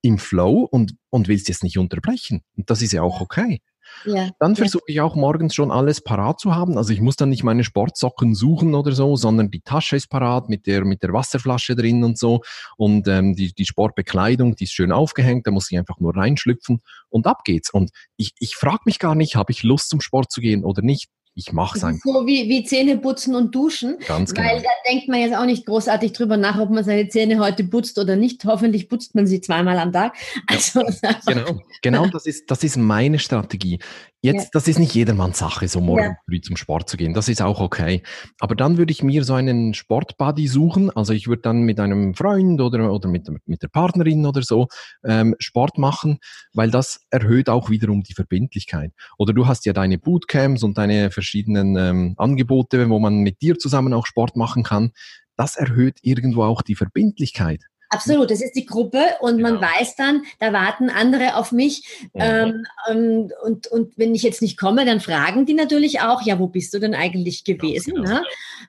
im 0.00 0.18
Flow 0.18 0.66
und, 0.70 0.94
und 1.10 1.28
willst 1.28 1.48
jetzt 1.48 1.62
nicht 1.62 1.78
unterbrechen. 1.78 2.42
Und 2.56 2.70
das 2.70 2.82
ist 2.82 2.92
ja 2.92 3.02
auch 3.02 3.20
okay. 3.20 3.60
Ja, 4.04 4.30
dann 4.38 4.56
versuche 4.56 4.84
ich 4.86 5.00
auch 5.00 5.14
morgens 5.14 5.54
schon 5.54 5.70
alles 5.70 6.02
parat 6.02 6.40
zu 6.40 6.54
haben. 6.54 6.76
Also 6.76 6.92
ich 6.92 7.00
muss 7.00 7.16
dann 7.16 7.30
nicht 7.30 7.44
meine 7.44 7.64
Sportsocken 7.64 8.34
suchen 8.34 8.74
oder 8.74 8.92
so, 8.92 9.16
sondern 9.16 9.50
die 9.50 9.60
Tasche 9.60 9.96
ist 9.96 10.08
parat 10.08 10.48
mit 10.48 10.66
der, 10.66 10.84
mit 10.84 11.02
der 11.02 11.12
Wasserflasche 11.12 11.76
drin 11.76 12.04
und 12.04 12.18
so. 12.18 12.42
Und 12.76 13.08
ähm, 13.08 13.34
die, 13.34 13.52
die 13.52 13.66
Sportbekleidung, 13.66 14.56
die 14.56 14.64
ist 14.64 14.72
schön 14.72 14.92
aufgehängt, 14.92 15.46
da 15.46 15.50
muss 15.50 15.70
ich 15.70 15.78
einfach 15.78 16.00
nur 16.00 16.16
reinschlüpfen 16.16 16.80
und 17.08 17.26
ab 17.26 17.44
geht's. 17.44 17.70
Und 17.70 17.90
ich, 18.16 18.32
ich 18.38 18.56
frage 18.56 18.82
mich 18.84 18.98
gar 18.98 19.14
nicht, 19.14 19.36
habe 19.36 19.52
ich 19.52 19.62
Lust 19.62 19.88
zum 19.88 20.00
Sport 20.00 20.30
zu 20.30 20.40
gehen 20.40 20.64
oder 20.64 20.82
nicht 20.82 21.10
ich 21.36 21.52
mache 21.52 21.76
es 21.76 21.84
einfach. 21.84 22.00
So 22.04 22.26
wie, 22.26 22.48
wie 22.48 22.64
Zähne 22.64 22.96
putzen 22.98 23.34
und 23.34 23.54
duschen. 23.54 23.96
Ganz 24.06 24.32
genau. 24.32 24.48
Weil 24.48 24.62
da 24.62 24.68
denkt 24.88 25.08
man 25.08 25.20
jetzt 25.20 25.34
auch 25.34 25.46
nicht 25.46 25.66
großartig 25.66 26.12
drüber 26.12 26.36
nach, 26.36 26.58
ob 26.60 26.70
man 26.70 26.84
seine 26.84 27.08
Zähne 27.08 27.40
heute 27.40 27.64
putzt 27.64 27.98
oder 27.98 28.14
nicht. 28.14 28.44
Hoffentlich 28.44 28.88
putzt 28.88 29.14
man 29.14 29.26
sie 29.26 29.40
zweimal 29.40 29.78
am 29.78 29.92
Tag. 29.92 30.14
Also, 30.46 30.80
ja, 31.02 31.16
genau, 31.26 31.60
genau 31.82 32.06
das, 32.06 32.26
ist, 32.26 32.50
das 32.50 32.62
ist 32.62 32.76
meine 32.76 33.18
Strategie. 33.18 33.80
Jetzt, 34.24 34.44
ja. 34.44 34.50
das 34.54 34.68
ist 34.68 34.78
nicht 34.78 34.94
jedermanns 34.94 35.38
Sache, 35.38 35.68
so 35.68 35.82
morgen 35.82 36.02
ja. 36.02 36.16
früh 36.24 36.40
zum 36.40 36.56
Sport 36.56 36.88
zu 36.88 36.96
gehen. 36.96 37.12
Das 37.12 37.28
ist 37.28 37.42
auch 37.42 37.60
okay. 37.60 38.02
Aber 38.40 38.54
dann 38.54 38.78
würde 38.78 38.90
ich 38.90 39.02
mir 39.02 39.22
so 39.22 39.34
einen 39.34 39.74
Sportbuddy 39.74 40.48
suchen. 40.48 40.88
Also 40.88 41.12
ich 41.12 41.28
würde 41.28 41.42
dann 41.42 41.64
mit 41.64 41.78
einem 41.78 42.14
Freund 42.14 42.58
oder, 42.62 42.90
oder 42.90 43.06
mit, 43.06 43.28
mit 43.44 43.62
der 43.62 43.68
Partnerin 43.68 44.24
oder 44.24 44.40
so 44.40 44.68
ähm, 45.04 45.34
Sport 45.40 45.76
machen, 45.76 46.20
weil 46.54 46.70
das 46.70 47.02
erhöht 47.10 47.50
auch 47.50 47.68
wiederum 47.68 48.02
die 48.02 48.14
Verbindlichkeit. 48.14 48.92
Oder 49.18 49.34
du 49.34 49.46
hast 49.46 49.66
ja 49.66 49.74
deine 49.74 49.98
Bootcamps 49.98 50.62
und 50.62 50.78
deine 50.78 51.10
verschiedenen 51.24 51.76
ähm, 51.76 52.14
Angebote, 52.18 52.88
wo 52.90 52.98
man 52.98 53.20
mit 53.20 53.40
dir 53.40 53.58
zusammen 53.58 53.94
auch 53.94 54.06
Sport 54.06 54.36
machen 54.36 54.62
kann. 54.62 54.92
Das 55.36 55.56
erhöht 55.56 55.98
irgendwo 56.02 56.42
auch 56.42 56.60
die 56.60 56.74
Verbindlichkeit. 56.74 57.62
Absolut, 57.94 58.30
das 58.30 58.42
ist 58.42 58.56
die 58.56 58.66
Gruppe 58.66 59.02
und 59.20 59.40
man 59.40 59.60
genau. 59.60 59.68
weiß 59.68 59.94
dann, 59.94 60.22
da 60.40 60.52
warten 60.52 60.90
andere 60.90 61.36
auf 61.36 61.52
mich. 61.52 61.82
Mhm. 62.12 62.66
Ähm, 62.90 63.30
und, 63.44 63.66
und 63.68 63.92
wenn 63.96 64.14
ich 64.14 64.22
jetzt 64.22 64.42
nicht 64.42 64.58
komme, 64.58 64.84
dann 64.84 65.00
fragen 65.00 65.46
die 65.46 65.54
natürlich 65.54 66.00
auch, 66.00 66.22
ja, 66.22 66.38
wo 66.38 66.48
bist 66.48 66.74
du 66.74 66.80
denn 66.80 66.94
eigentlich 66.94 67.44
gewesen? 67.44 67.94
Genau. 67.94 68.10
Ne? 68.10 68.22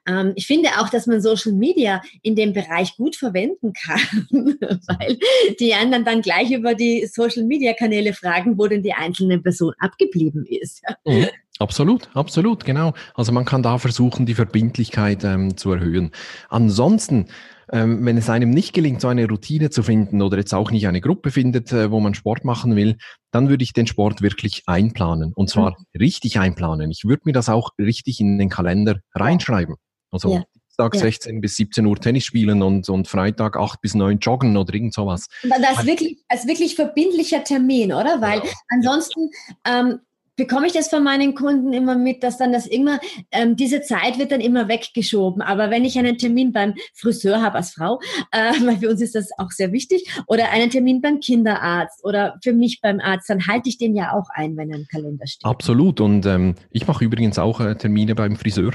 Ähm, 0.07 0.33
ich 0.35 0.45
finde 0.45 0.69
auch, 0.79 0.89
dass 0.89 1.07
man 1.07 1.21
Social 1.21 1.53
Media 1.53 2.01
in 2.21 2.35
dem 2.35 2.53
Bereich 2.53 2.97
gut 2.97 3.15
verwenden 3.15 3.73
kann, 3.73 4.27
weil 4.29 5.17
die 5.59 5.73
anderen 5.73 6.05
dann 6.05 6.21
gleich 6.21 6.51
über 6.51 6.75
die 6.75 7.07
Social 7.07 7.43
Media 7.43 7.73
Kanäle 7.73 8.13
fragen, 8.13 8.59
wo 8.59 8.67
denn 8.67 8.83
die 8.83 8.93
einzelne 8.93 9.39
Person 9.39 9.73
abgeblieben 9.79 10.45
ist. 10.45 10.83
Mhm. 11.05 11.27
Absolut, 11.59 12.09
absolut, 12.13 12.65
genau. 12.65 12.93
Also 13.13 13.31
man 13.31 13.45
kann 13.45 13.63
da 13.63 13.77
versuchen, 13.77 14.25
die 14.25 14.35
Verbindlichkeit 14.35 15.23
ähm, 15.23 15.55
zu 15.55 15.71
erhöhen. 15.71 16.11
Ansonsten 16.49 17.27
ähm, 17.71 18.05
wenn 18.05 18.17
es 18.17 18.29
einem 18.29 18.51
nicht 18.51 18.73
gelingt, 18.73 19.01
so 19.01 19.07
eine 19.07 19.27
Routine 19.27 19.69
zu 19.69 19.83
finden 19.83 20.21
oder 20.21 20.37
jetzt 20.37 20.53
auch 20.53 20.71
nicht 20.71 20.87
eine 20.87 21.01
Gruppe 21.01 21.31
findet, 21.31 21.71
äh, 21.71 21.89
wo 21.91 21.99
man 21.99 22.13
Sport 22.13 22.45
machen 22.45 22.75
will, 22.75 22.97
dann 23.31 23.49
würde 23.49 23.63
ich 23.63 23.73
den 23.73 23.87
Sport 23.87 24.21
wirklich 24.21 24.63
einplanen. 24.67 25.33
Und 25.33 25.49
zwar 25.49 25.71
mhm. 25.71 25.99
richtig 25.99 26.39
einplanen. 26.39 26.91
Ich 26.91 27.05
würde 27.05 27.23
mir 27.25 27.33
das 27.33 27.49
auch 27.49 27.71
richtig 27.79 28.19
in 28.19 28.37
den 28.37 28.49
Kalender 28.49 28.99
reinschreiben. 29.13 29.75
Also 30.11 30.33
ja. 30.33 30.43
Dienstag 30.53 30.95
ja. 30.95 31.01
16 31.01 31.41
bis 31.41 31.55
17 31.55 31.85
Uhr 31.85 31.95
Tennis 31.95 32.25
spielen 32.25 32.61
und, 32.61 32.87
und 32.89 33.07
Freitag 33.07 33.57
8 33.57 33.81
bis 33.81 33.95
9 33.95 34.19
joggen 34.19 34.55
oder 34.57 34.73
irgend 34.73 34.93
sowas. 34.93 35.27
Das 35.43 35.79
ist 35.79 35.85
wirklich, 35.85 36.23
das 36.29 36.41
ist 36.41 36.47
wirklich 36.47 36.75
verbindlicher 36.75 37.43
Termin, 37.43 37.93
oder? 37.93 38.21
Weil 38.21 38.39
ja. 38.39 38.51
ansonsten 38.69 39.29
ähm, 39.65 39.99
bekomme 40.35 40.67
ich 40.67 40.73
das 40.73 40.89
von 40.89 41.03
meinen 41.03 41.35
Kunden 41.35 41.73
immer 41.73 41.95
mit, 41.95 42.23
dass 42.23 42.37
dann 42.37 42.51
das 42.51 42.67
immer, 42.67 42.99
ähm, 43.31 43.55
diese 43.55 43.81
Zeit 43.81 44.19
wird 44.19 44.31
dann 44.31 44.41
immer 44.41 44.67
weggeschoben. 44.67 45.41
Aber 45.41 45.69
wenn 45.69 45.85
ich 45.85 45.97
einen 45.97 46.17
Termin 46.17 46.51
beim 46.51 46.73
Friseur 46.93 47.41
habe 47.41 47.55
als 47.55 47.71
Frau, 47.71 47.99
äh, 48.31 48.51
weil 48.65 48.77
für 48.77 48.89
uns 48.89 49.01
ist 49.01 49.15
das 49.15 49.29
auch 49.37 49.51
sehr 49.51 49.71
wichtig, 49.71 50.09
oder 50.27 50.51
einen 50.51 50.69
Termin 50.69 51.01
beim 51.01 51.19
Kinderarzt 51.19 52.03
oder 52.03 52.37
für 52.43 52.53
mich 52.53 52.81
beim 52.81 52.99
Arzt, 52.99 53.29
dann 53.29 53.47
halte 53.47 53.69
ich 53.69 53.77
den 53.77 53.95
ja 53.95 54.13
auch 54.13 54.29
ein, 54.33 54.57
wenn 54.57 54.71
er 54.71 54.77
im 54.77 54.87
Kalender 54.87 55.27
steht. 55.27 55.45
Absolut. 55.45 56.01
Und 56.01 56.25
ähm, 56.25 56.55
ich 56.71 56.87
mache 56.87 57.03
übrigens 57.03 57.39
auch 57.39 57.59
äh, 57.59 57.75
Termine 57.75 58.15
beim 58.15 58.35
Friseur. 58.35 58.71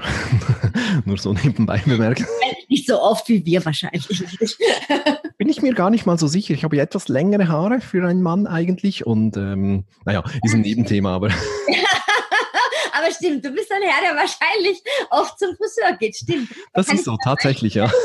Nur 1.05 1.19
so 1.19 1.33
nebenbei 1.33 1.83
bemerkt. 1.85 2.25
Nicht 2.69 2.87
so 2.87 3.01
oft 3.01 3.29
wie 3.29 3.45
wir 3.45 3.65
wahrscheinlich. 3.65 4.07
Bin 5.41 5.49
ich 5.49 5.63
mir 5.63 5.73
gar 5.73 5.89
nicht 5.89 6.05
mal 6.05 6.19
so 6.19 6.27
sicher. 6.27 6.53
Ich 6.53 6.65
habe 6.65 6.77
ja 6.77 6.83
etwas 6.83 7.09
längere 7.09 7.49
Haare 7.49 7.81
für 7.81 8.07
einen 8.07 8.21
Mann 8.21 8.47
eigentlich 8.47 9.07
und 9.07 9.39
ähm, 9.39 9.85
naja, 10.05 10.23
ist 10.43 10.53
ein 10.53 10.61
Nebenthema, 10.61 11.15
aber 11.15 11.29
aber 12.93 13.11
stimmt, 13.11 13.43
du 13.43 13.51
bist 13.51 13.73
ein 13.73 13.81
Herr, 13.81 14.03
der 14.03 14.21
wahrscheinlich 14.21 14.83
oft 15.09 15.39
zum 15.39 15.57
Friseur 15.57 15.97
geht. 15.99 16.15
Stimmt. 16.15 16.51
Das 16.75 16.93
ist 16.93 17.07
so, 17.07 17.17
tatsächlich, 17.25 17.73
ja. 17.73 17.91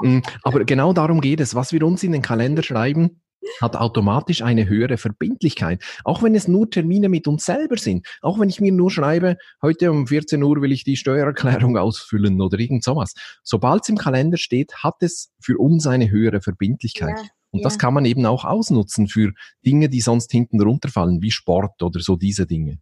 Mm, 0.00 0.20
aber 0.42 0.64
genau 0.64 0.92
darum 0.92 1.20
geht 1.20 1.40
es. 1.40 1.54
Was 1.54 1.72
wir 1.72 1.82
uns 1.84 2.02
in 2.02 2.12
den 2.12 2.22
Kalender 2.22 2.62
schreiben, 2.62 3.20
hat 3.60 3.76
automatisch 3.76 4.42
eine 4.42 4.68
höhere 4.68 4.96
Verbindlichkeit. 4.96 5.82
Auch 6.04 6.22
wenn 6.22 6.34
es 6.34 6.48
nur 6.48 6.70
Termine 6.70 7.08
mit 7.08 7.26
uns 7.26 7.44
selber 7.44 7.76
sind. 7.76 8.06
Auch 8.22 8.38
wenn 8.38 8.48
ich 8.48 8.60
mir 8.60 8.72
nur 8.72 8.90
schreibe, 8.90 9.36
heute 9.62 9.90
um 9.90 10.06
14 10.06 10.42
Uhr 10.42 10.60
will 10.60 10.72
ich 10.72 10.84
die 10.84 10.96
Steuererklärung 10.96 11.76
ausfüllen 11.78 12.40
oder 12.40 12.58
irgend 12.58 12.84
sowas. 12.84 13.14
Sobald 13.42 13.82
es 13.82 13.88
im 13.88 13.98
Kalender 13.98 14.38
steht, 14.38 14.74
hat 14.82 14.96
es 15.00 15.32
für 15.40 15.58
uns 15.58 15.86
eine 15.86 16.10
höhere 16.10 16.40
Verbindlichkeit. 16.40 17.16
Ja. 17.16 17.28
Und 17.50 17.60
ja. 17.60 17.64
das 17.64 17.78
kann 17.78 17.94
man 17.94 18.04
eben 18.04 18.26
auch 18.26 18.44
ausnutzen 18.44 19.06
für 19.06 19.32
Dinge, 19.64 19.88
die 19.88 20.00
sonst 20.00 20.32
hinten 20.32 20.60
runterfallen, 20.60 21.22
wie 21.22 21.30
Sport 21.30 21.80
oder 21.82 22.00
so 22.00 22.16
diese 22.16 22.46
Dinge. 22.46 22.78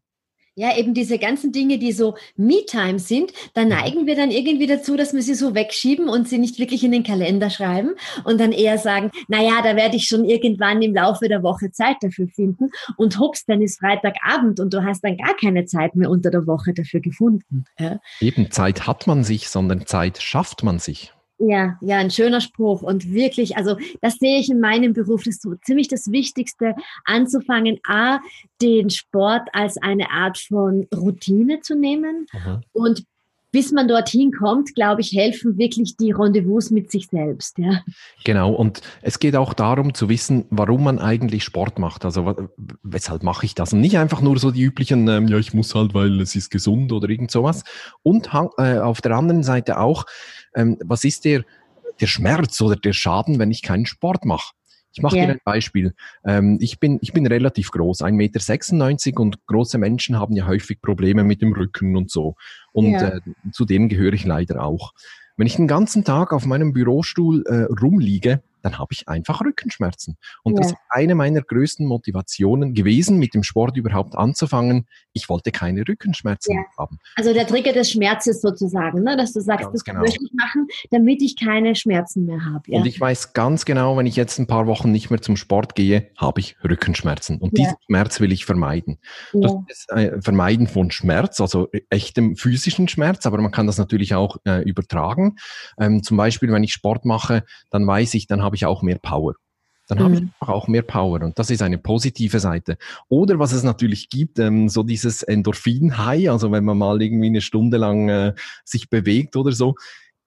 Ja, 0.55 0.77
eben 0.77 0.93
diese 0.93 1.19
ganzen 1.19 1.51
Dinge, 1.51 1.79
die 1.79 1.93
so 1.93 2.15
Me-Time 2.37 2.99
sind, 2.99 3.33
da 3.55 3.65
neigen 3.65 4.07
wir 4.07 4.17
dann 4.17 4.31
irgendwie 4.31 4.67
dazu, 4.67 4.97
dass 4.97 5.15
wir 5.15 5.23
sie 5.23 5.35
so 5.35 5.55
wegschieben 5.55 6.11
und 6.11 6.29
sie 6.29 6.37
nicht 6.37 6.59
wirklich 6.59 6.85
in 6.85 6.93
den 6.93 7.05
Kalender 7.05 7.49
schreiben 7.49 7.93
und 8.25 8.39
dann 8.39 8.53
eher 8.53 8.77
sagen, 8.77 9.11
na 9.29 9.43
ja, 9.43 9.63
da 9.63 9.77
werde 9.77 9.97
ich 9.97 10.05
schon 10.05 10.27
irgendwann 10.27 10.83
im 10.83 10.95
Laufe 10.95 11.29
der 11.29 11.43
Woche 11.43 11.71
Zeit 11.71 11.97
dafür 12.03 12.29
finden 12.29 12.71
und 12.99 13.19
hups, 13.19 13.47
dann 13.47 13.63
ist 13.63 13.81
Freitagabend 13.81 14.61
und 14.61 14.75
du 14.75 14.85
hast 14.85 15.03
dann 15.03 15.17
gar 15.17 15.35
keine 15.37 15.65
Zeit 15.65 15.97
mehr 15.97 16.11
unter 16.11 16.31
der 16.31 16.47
Woche 16.47 16.75
dafür 16.75 17.01
gefunden. 17.01 17.65
Ja? 17.79 17.99
Eben 18.21 18.51
Zeit 18.51 18.87
hat 18.87 19.07
man 19.07 19.25
sich, 19.25 19.49
sondern 19.49 19.87
Zeit 19.87 20.19
schafft 20.21 20.63
man 20.63 20.79
sich. 20.79 21.15
Ja, 21.45 21.77
ja, 21.81 21.99
ein 21.99 22.13
schöner 22.13 22.41
Spruch 22.41 22.83
und 22.83 23.13
wirklich, 23.13 23.57
also 23.57 23.77
das 24.01 24.15
sehe 24.15 24.39
ich 24.39 24.49
in 24.49 24.61
meinem 24.61 24.93
Beruf, 24.93 25.25
das 25.25 25.35
ist 25.35 25.43
so 25.43 25.57
ziemlich 25.57 25.89
das 25.89 26.13
Wichtigste, 26.13 26.77
anzufangen, 27.05 27.81
a, 27.85 28.21
den 28.61 28.91
Sport 28.91 29.49
als 29.53 29.77
eine 29.77 30.11
Art 30.11 30.39
von 30.39 30.87
Routine 30.95 31.59
zu 31.59 31.75
nehmen 31.75 32.27
Aha. 32.33 32.61
und 32.71 33.05
bis 33.53 33.71
man 33.71 33.87
dorthin 33.87 34.33
kommt, 34.33 34.75
glaube 34.75 35.03
ich, 35.03 35.13
helfen 35.13 35.59
wirklich 35.59 35.97
die 35.99 36.11
Rendezvous 36.11 36.71
mit 36.71 36.91
sich 36.91 37.09
selbst. 37.09 37.59
Ja. 37.59 37.83
Genau, 38.25 38.53
und 38.53 38.81
es 39.03 39.19
geht 39.19 39.37
auch 39.37 39.53
darum 39.53 39.95
zu 39.95 40.09
wissen, 40.09 40.47
warum 40.51 40.85
man 40.85 40.99
eigentlich 40.99 41.45
Sport 41.45 41.79
macht. 41.79 42.05
Also 42.05 42.49
weshalb 42.83 43.23
mache 43.23 43.45
ich 43.45 43.55
das? 43.55 43.75
Und 43.75 43.83
nicht 43.83 43.99
einfach 43.99 44.23
nur 44.23 44.39
so 44.39 44.51
die 44.51 44.63
üblichen, 44.63 45.07
ähm, 45.07 45.29
ja, 45.29 45.37
ich 45.37 45.53
muss 45.53 45.75
halt, 45.75 45.93
weil 45.95 46.21
es 46.21 46.35
ist 46.35 46.51
gesund 46.51 46.93
oder 46.93 47.09
irgend 47.09 47.31
sowas. 47.31 47.63
Und 48.03 48.31
äh, 48.57 48.79
auf 48.79 49.03
der 49.03 49.13
anderen 49.13 49.43
Seite 49.43 49.79
auch, 49.79 50.07
ähm, 50.55 50.79
was 50.83 51.05
ist 51.05 51.27
der, 51.27 51.45
der 52.01 52.07
Schmerz 52.07 52.61
oder 52.63 52.77
der 52.77 52.95
Schaden, 52.95 53.39
wenn 53.39 53.51
ich 53.51 53.63
keinen 53.63 53.85
Sport 53.85 54.25
mache? 54.25 54.55
Ich 54.93 55.03
mache 55.03 55.17
yeah. 55.17 55.27
dir 55.27 55.33
ein 55.33 55.41
Beispiel. 55.45 55.95
Ähm, 56.25 56.59
ich, 56.61 56.79
bin, 56.79 56.99
ich 57.01 57.13
bin 57.13 57.27
relativ 57.27 57.71
groß, 57.71 58.03
1,96 58.03 59.07
Meter 59.07 59.21
und 59.21 59.47
große 59.47 59.79
Menschen 59.79 60.19
haben 60.19 60.35
ja 60.37 60.47
häufig 60.47 60.81
Probleme 60.81 61.25
mit 61.25 61.43
dem 61.43 61.53
Rücken 61.53 61.97
und 61.97 62.11
so. 62.11 62.35
Und 62.73 62.93
yeah. 62.93 63.17
äh, 63.17 63.21
zu 63.53 63.65
denen 63.65 63.89
gehöre 63.89 64.13
ich 64.13 64.25
leider 64.25 64.63
auch. 64.63 64.93
Wenn 65.37 65.47
ich 65.47 65.57
den 65.57 65.67
ganzen 65.67 66.05
Tag 66.05 66.33
auf 66.33 66.45
meinem 66.45 66.73
Bürostuhl 66.73 67.45
äh, 67.47 67.63
rumliege, 67.73 68.43
dann 68.61 68.79
habe 68.79 68.93
ich 68.93 69.09
einfach 69.09 69.41
Rückenschmerzen. 69.41 70.17
Und 70.43 70.53
yeah. 70.53 70.63
das 70.63 70.73
ist 70.73 70.79
eine 70.89 71.15
meiner 71.15 71.43
größten 71.43 71.87
Motivationen 71.87 72.75
gewesen, 72.75 73.19
mit 73.19 73.35
dem 73.35 73.43
Sport 73.43 73.77
überhaupt 73.77 74.15
anzufangen, 74.15 74.87
ich 75.13 75.29
wollte 75.29 75.53
keine 75.53 75.87
Rückenschmerzen 75.87 76.57
ja. 76.57 76.65
haben. 76.79 76.99
Also 77.17 77.33
der 77.33 77.47
Trigger 77.47 77.73
des 77.73 77.91
Schmerzes 77.91 78.41
sozusagen, 78.41 79.03
ne? 79.03 79.17
dass 79.17 79.33
du 79.33 79.41
sagst, 79.41 79.65
ganz 79.65 79.73
das 79.73 79.85
genau. 79.85 80.01
möchte 80.01 80.25
ich 80.25 80.33
machen, 80.33 80.67
damit 80.91 81.23
ich 81.23 81.37
keine 81.37 81.75
Schmerzen 81.75 82.25
mehr 82.25 82.45
habe. 82.45 82.63
Ja? 82.67 82.79
Und 82.79 82.87
ich 82.87 83.01
weiß 83.01 83.33
ganz 83.33 83.65
genau, 83.65 83.97
wenn 83.97 84.07
ich 84.07 84.17
jetzt 84.17 84.39
ein 84.39 84.47
paar 84.47 84.67
Wochen 84.67 84.91
nicht 84.91 85.11
mehr 85.11 85.21
zum 85.21 85.37
Sport 85.37 85.75
gehe, 85.75 86.11
habe 86.17 86.41
ich 86.41 86.57
Rückenschmerzen. 86.63 87.39
Und 87.39 87.59
ja. 87.59 87.65
diesen 87.65 87.77
Schmerz 87.87 88.21
will 88.21 88.33
ich 88.33 88.45
vermeiden. 88.45 88.99
Das 89.33 89.53
ist 89.69 89.91
äh, 89.91 90.21
Vermeiden 90.21 90.67
von 90.67 90.91
Schmerz, 90.91 91.41
also 91.41 91.69
echtem 91.91 92.37
physischen 92.37 92.89
Schmerz, 92.89 93.27
aber 93.27 93.39
man 93.39 93.53
kann 93.53 93.67
das 93.67 93.79
natürlich 93.79 94.15
auch 94.15 94.37
äh, 94.45 94.63
übertragen. 94.63 95.37
Ähm, 95.79 96.03
zum 96.03 96.17
Beispiel, 96.17 96.51
wenn 96.53 96.65
ich 96.65 96.73
Sport 96.73 97.05
mache, 97.05 97.45
dann 97.71 97.87
weiß 97.87 98.15
ich, 98.15 98.27
dann 98.27 98.43
habe 98.43 98.57
ich 98.57 98.67
auch 98.67 98.83
mehr 98.83 98.99
Power 98.99 99.35
dann 99.95 99.99
mhm. 99.99 100.05
habe 100.05 100.15
ich 100.15 100.21
mhm. 100.23 100.31
einfach 100.41 100.55
auch 100.55 100.69
mehr 100.69 100.83
Power 100.83 101.23
und 101.23 101.39
das 101.39 101.51
ist 101.51 101.63
eine 101.63 101.79
positive 101.79 102.41
Seite. 102.41 102.79
Oder 103.09 103.39
was 103.39 103.53
es 103.53 103.63
natürlich 103.63 104.09
gibt, 104.09 104.39
ähm, 104.39 104.69
so 104.69 104.83
dieses 104.83 105.23
Endorphin-High, 105.23 106.31
also 106.31 106.53
wenn 106.53 106.65
man 106.65 106.79
mal 106.79 107.01
irgendwie 107.01 107.27
eine 107.27 107.41
Stunde 107.41 107.77
lang 107.77 108.09
äh, 108.09 108.35
sich 108.65 108.91
bewegt 108.91 109.37
oder 109.37 109.53
so, 109.53 109.75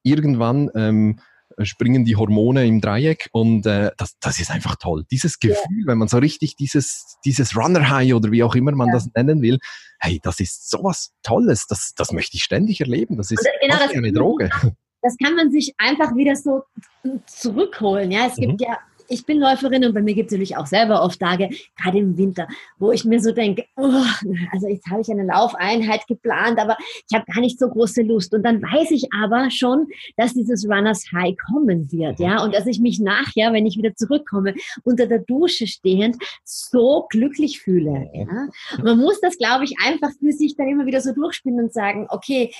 irgendwann 0.04 0.70
ähm, 0.76 1.20
springen 1.64 2.06
die 2.06 2.16
Hormone 2.16 2.66
im 2.66 2.82
Dreieck 2.82 3.30
und 3.32 3.66
äh, 3.66 3.92
das, 3.98 4.18
das 4.20 4.40
ist 4.40 4.52
einfach 4.52 4.76
toll. 4.76 5.06
Dieses 5.10 5.40
Gefühl, 5.40 5.82
ja. 5.82 5.88
wenn 5.88 5.98
man 5.98 6.08
so 6.08 6.18
richtig 6.18 6.56
dieses, 6.56 7.18
dieses 7.24 7.56
Runner-High 7.56 8.14
oder 8.14 8.32
wie 8.32 8.44
auch 8.44 8.56
immer 8.56 8.72
man 8.72 8.90
ja. 8.90 8.96
das 8.96 9.10
nennen 9.16 9.42
will, 9.42 9.60
hey, 10.00 10.20
das 10.22 10.40
ist 10.40 10.70
sowas 10.70 11.14
Tolles, 11.24 11.68
das, 11.68 11.94
das 11.96 12.12
möchte 12.12 12.38
ich 12.38 12.44
ständig 12.44 12.82
erleben, 12.82 13.18
das 13.18 13.32
ist 13.32 13.48
genau, 13.62 13.78
das 13.78 13.92
eine 13.92 14.12
Droge. 14.12 14.50
Das 15.02 15.18
kann 15.24 15.36
man 15.36 15.52
sich 15.52 15.76
einfach 15.78 16.16
wieder 16.16 16.36
so 16.36 16.64
zurückholen. 17.28 18.10
Ja, 18.10 18.26
es 18.26 18.38
gibt 18.38 18.54
mhm. 18.54 18.58
ja 18.60 18.80
ich 19.08 19.26
bin 19.26 19.40
Läuferin 19.40 19.86
und 19.86 19.94
bei 19.94 20.02
mir 20.02 20.14
gibt 20.14 20.28
es 20.28 20.34
natürlich 20.34 20.58
auch 20.58 20.66
selber 20.66 21.04
oft 21.04 21.20
Tage, 21.20 21.50
gerade 21.82 22.00
im 22.00 22.18
Winter, 22.18 22.48
wo 22.78 22.92
ich 22.92 23.06
mir 23.06 23.20
so 23.20 23.32
denke, 23.32 23.66
oh, 23.76 24.04
also 24.52 24.68
jetzt 24.68 24.88
habe 24.90 25.02
ich 25.02 25.10
eine 25.10 25.26
Laufeinheit 25.26 26.08
geplant, 26.08 26.60
aber 26.60 26.78
ich 26.80 27.16
habe 27.16 27.26
gar 27.32 27.42
nicht 27.42 27.60
so 27.60 27.68
große 27.68 28.02
Lust. 28.02 28.34
Und 28.34 28.44
dann 28.44 28.62
weiß 28.62 28.92
ich 28.92 29.08
aber 29.14 29.50
schon, 29.52 29.88
dass 30.18 30.34
dieses 30.34 30.68
Runners 30.68 31.06
High 31.14 31.36
kommen 31.52 31.92
wird, 31.92 32.20
ja, 32.20 32.44
und 32.44 32.54
dass 32.54 32.68
ich 32.68 32.80
mich 32.80 33.00
nachher, 33.00 33.54
wenn 33.54 33.66
ich 33.66 33.78
wieder 33.78 33.96
zurückkomme, 33.96 34.56
unter 34.84 35.08
der 35.08 35.20
Dusche 35.20 35.68
stehend 35.68 36.18
so 36.44 37.08
glücklich 37.10 37.60
fühle. 37.60 38.10
Ja? 38.14 38.48
Man 38.84 39.00
muss 39.00 39.20
das, 39.22 39.38
glaube 39.38 39.66
ich, 39.66 39.76
einfach 39.84 40.12
für 40.20 40.32
sich 40.32 40.56
dann 40.56 40.68
immer 40.68 40.86
wieder 40.86 41.02
so 41.02 41.14
durchspielen 41.14 41.60
und 41.60 41.74
sagen, 41.74 42.08
okay, 42.10 42.52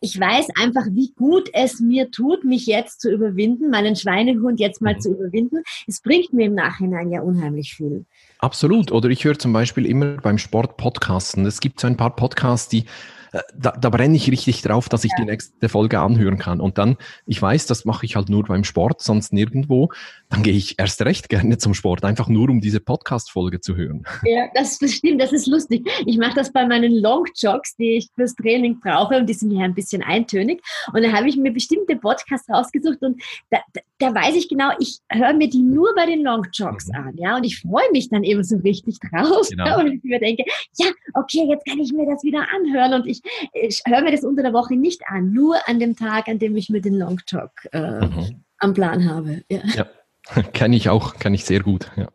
ich 0.00 0.18
weiß 0.18 0.48
einfach, 0.60 0.86
wie 0.92 1.12
gut 1.16 1.50
es 1.52 1.80
mir 1.80 2.10
tut, 2.10 2.44
mich 2.44 2.66
jetzt 2.66 3.00
zu 3.00 3.10
überwinden, 3.10 3.70
meinen 3.70 3.96
Schweinehund 3.96 4.60
jetzt 4.60 4.80
mal 4.80 4.94
mhm. 4.94 5.00
zu 5.00 5.10
überwinden. 5.10 5.62
Es 5.86 6.00
bringt 6.00 6.32
mir 6.32 6.46
im 6.46 6.54
Nachhinein 6.54 7.10
ja 7.10 7.20
unheimlich 7.20 7.74
viel. 7.74 8.04
Absolut. 8.38 8.92
Oder 8.92 9.08
ich 9.08 9.24
höre 9.24 9.38
zum 9.38 9.52
Beispiel 9.52 9.86
immer 9.86 10.16
beim 10.18 10.38
Sport 10.38 10.76
Podcasten. 10.76 11.44
Es 11.46 11.60
gibt 11.60 11.80
so 11.80 11.86
ein 11.88 11.96
paar 11.96 12.14
Podcasts, 12.14 12.68
die 12.68 12.84
äh, 13.32 13.40
da, 13.54 13.72
da 13.72 13.90
brenne 13.90 14.16
ich 14.16 14.30
richtig 14.30 14.62
drauf, 14.62 14.88
dass 14.88 15.04
ich 15.04 15.10
ja. 15.12 15.24
die 15.24 15.30
nächste 15.30 15.68
Folge 15.68 16.00
anhören 16.00 16.38
kann. 16.38 16.60
Und 16.60 16.78
dann, 16.78 16.96
ich 17.26 17.40
weiß, 17.40 17.66
das 17.66 17.84
mache 17.84 18.06
ich 18.06 18.16
halt 18.16 18.28
nur 18.28 18.44
beim 18.44 18.64
Sport, 18.64 19.02
sonst 19.02 19.32
nirgendwo. 19.32 19.90
Dann 20.30 20.42
gehe 20.42 20.54
ich 20.54 20.78
erst 20.78 21.00
recht 21.02 21.28
gerne 21.28 21.58
zum 21.58 21.74
Sport, 21.74 22.04
einfach 22.04 22.28
nur 22.28 22.48
um 22.50 22.60
diese 22.60 22.80
Podcast-Folge 22.80 23.60
zu 23.60 23.76
hören. 23.76 24.04
Ja, 24.24 24.48
das 24.54 24.76
stimmt, 24.76 25.20
das 25.20 25.32
ist 25.32 25.46
lustig. 25.46 25.88
Ich 26.06 26.18
mache 26.18 26.34
das 26.34 26.52
bei 26.52 26.66
meinen 26.66 26.92
Long-Jogs, 26.92 27.76
die 27.76 27.96
ich 27.96 28.08
fürs 28.14 28.34
Training 28.34 28.80
brauche 28.80 29.16
und 29.16 29.26
die 29.26 29.34
sind 29.34 29.50
ja 29.50 29.64
ein 29.64 29.74
bisschen 29.74 30.02
eintönig. 30.02 30.62
Und 30.92 31.02
da 31.02 31.12
habe 31.12 31.28
ich 31.28 31.36
mir 31.36 31.52
bestimmte 31.52 31.96
Podcasts 31.96 32.48
rausgesucht 32.50 33.02
und 33.02 33.22
da, 33.50 33.58
da, 33.72 33.80
da 33.98 34.14
weiß 34.14 34.36
ich 34.36 34.48
genau, 34.48 34.70
ich 34.78 34.98
höre 35.10 35.34
mir 35.34 35.48
die 35.48 35.62
nur 35.62 35.94
bei 35.94 36.06
den 36.06 36.22
Long-Jogs 36.22 36.88
mhm. 36.88 36.94
an. 36.94 37.16
Ja, 37.16 37.36
und 37.36 37.44
ich 37.44 37.60
freue 37.60 37.90
mich 37.92 38.08
dann 38.10 38.24
eben 38.24 38.44
so 38.44 38.56
richtig 38.56 38.98
drauf. 39.00 39.48
Genau. 39.48 39.78
Und 39.78 39.92
ich 39.92 40.02
mir 40.02 40.18
denke, 40.18 40.44
ja, 40.76 40.86
okay, 41.14 41.46
jetzt 41.48 41.64
kann 41.66 41.78
ich 41.78 41.92
mir 41.92 42.06
das 42.06 42.22
wieder 42.24 42.46
anhören 42.52 42.94
und 42.94 43.06
ich 43.06 43.20
ich, 43.52 43.82
höre 43.86 44.02
mir 44.02 44.12
das 44.12 44.24
unter 44.24 44.42
der 44.42 44.52
Woche 44.52 44.76
nicht 44.76 45.02
an, 45.06 45.32
nur 45.32 45.56
an 45.66 45.78
dem 45.78 45.96
Tag, 45.96 46.28
an 46.28 46.38
dem 46.38 46.56
ich 46.56 46.68
mir 46.68 46.80
den 46.80 46.94
Long 46.94 47.20
Talk 47.26 47.50
äh, 47.72 48.06
mhm. 48.06 48.44
am 48.58 48.74
Plan 48.74 49.08
habe. 49.08 49.42
Ja, 49.50 49.60
ja. 49.74 49.86
kenne 50.52 50.76
ich 50.76 50.88
auch, 50.88 51.14
kenne 51.16 51.36
ich 51.36 51.44
sehr 51.44 51.60
gut. 51.60 51.90
Ja. 51.96 52.08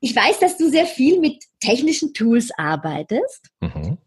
Ich 0.00 0.14
weiß, 0.14 0.38
dass 0.38 0.58
du 0.58 0.68
sehr 0.68 0.86
viel 0.86 1.18
mit 1.18 1.42
technischen 1.60 2.12
Tools 2.12 2.50
arbeitest. 2.56 3.50
Mhm. 3.60 3.98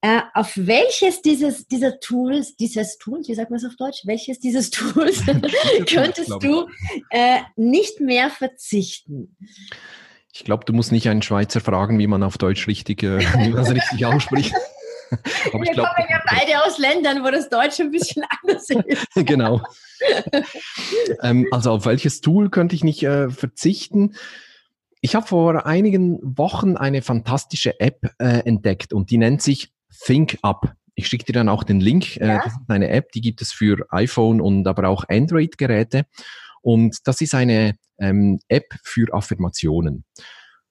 Äh, 0.00 0.20
auf 0.34 0.52
welches 0.56 1.22
dieses, 1.22 1.66
dieser 1.68 1.98
Tools, 2.00 2.56
dieses 2.56 2.98
Tools, 2.98 3.28
wie 3.28 3.34
sagt 3.34 3.50
man 3.50 3.58
es 3.58 3.64
auf 3.64 3.76
Deutsch, 3.76 4.02
welches 4.04 4.38
dieses 4.38 4.70
Tools 4.70 5.22
könntest 5.88 6.32
du 6.40 6.68
äh, 7.10 7.40
nicht 7.56 8.00
mehr 8.00 8.30
verzichten? 8.30 9.36
Ich 10.32 10.44
glaube, 10.44 10.64
du 10.66 10.72
musst 10.74 10.92
nicht 10.92 11.08
einen 11.08 11.22
Schweizer 11.22 11.60
fragen, 11.60 11.98
wie 11.98 12.06
man 12.06 12.22
auf 12.22 12.36
Deutsch 12.36 12.66
richtig, 12.66 13.02
äh, 13.02 13.20
wie 13.20 13.50
man 13.50 13.62
es 13.62 13.70
richtig 13.70 14.04
ausspricht. 14.04 14.52
Aber 15.52 15.64
Wir 15.64 15.72
glaub, 15.72 15.88
kommen 15.94 16.08
ja 16.08 16.22
beide 16.28 16.64
aus 16.64 16.78
Ländern, 16.78 17.24
wo 17.24 17.30
das 17.30 17.48
Deutsch 17.48 17.80
ein 17.80 17.90
bisschen 17.90 18.24
anders 18.42 18.68
ist. 18.70 19.06
genau. 19.14 19.62
ähm, 21.22 21.46
also 21.50 21.72
auf 21.72 21.86
welches 21.86 22.20
Tool 22.20 22.50
könnte 22.50 22.74
ich 22.74 22.84
nicht 22.84 23.02
äh, 23.02 23.30
verzichten? 23.30 24.14
Ich 25.00 25.14
habe 25.14 25.26
vor 25.26 25.66
einigen 25.66 26.18
Wochen 26.22 26.76
eine 26.76 27.02
fantastische 27.02 27.78
App 27.80 28.10
äh, 28.18 28.40
entdeckt 28.44 28.92
und 28.92 29.10
die 29.10 29.18
nennt 29.18 29.42
sich 29.42 29.72
ThinkUp. 30.04 30.72
Ich 30.94 31.08
schicke 31.08 31.24
dir 31.26 31.34
dann 31.34 31.48
auch 31.48 31.62
den 31.62 31.80
Link. 31.80 32.16
Äh, 32.16 32.26
ja? 32.26 32.42
das 32.44 32.54
ist 32.54 32.58
eine 32.68 32.88
App, 32.88 33.12
die 33.12 33.20
gibt 33.20 33.42
es 33.42 33.52
für 33.52 33.86
iPhone 33.90 34.40
und 34.40 34.66
aber 34.66 34.88
auch 34.88 35.04
Android-Geräte. 35.08 36.06
Und 36.62 37.06
das 37.06 37.20
ist 37.20 37.34
eine 37.34 37.76
ähm, 37.98 38.40
App 38.48 38.74
für 38.82 39.12
Affirmationen. 39.12 40.04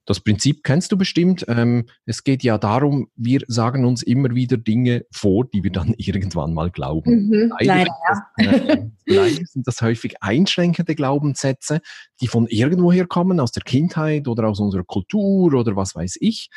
Das 0.06 0.20
Prinzip 0.20 0.64
kennst 0.64 0.92
du 0.92 0.98
bestimmt. 0.98 1.46
Ähm, 1.48 1.86
es 2.06 2.24
geht 2.24 2.44
ja 2.44 2.58
darum, 2.58 3.10
wir 3.16 3.42
sagen 3.48 3.86
uns 3.86 4.04
immer 4.04 4.36
wieder 4.36 4.58
Dinge 4.58 5.06
vor, 5.12 5.46
die 5.46 5.64
wir 5.64 5.72
dann 5.72 5.94
irgendwann 5.98 6.54
mal 6.54 6.70
glauben. 6.70 7.28
Mhm, 7.28 7.54
leider, 7.60 7.96
leider, 8.38 8.74
äh, 8.74 8.90
leider 9.06 9.46
sind 9.46 9.68
das 9.68 9.82
häufig 9.82 10.22
einschränkende 10.22 10.96
Glaubenssätze, 10.96 11.82
die 12.22 12.28
von 12.28 12.48
irgendwoher 12.48 13.08
kommen, 13.08 13.40
aus 13.40 13.52
der 13.52 13.64
Kindheit 13.64 14.28
oder 14.28 14.48
aus 14.48 14.60
unserer 14.60 14.84
Kultur 14.84 15.54
oder 15.54 15.76
was 15.76 15.96
weiß 15.96 16.18
ich. 16.20 16.50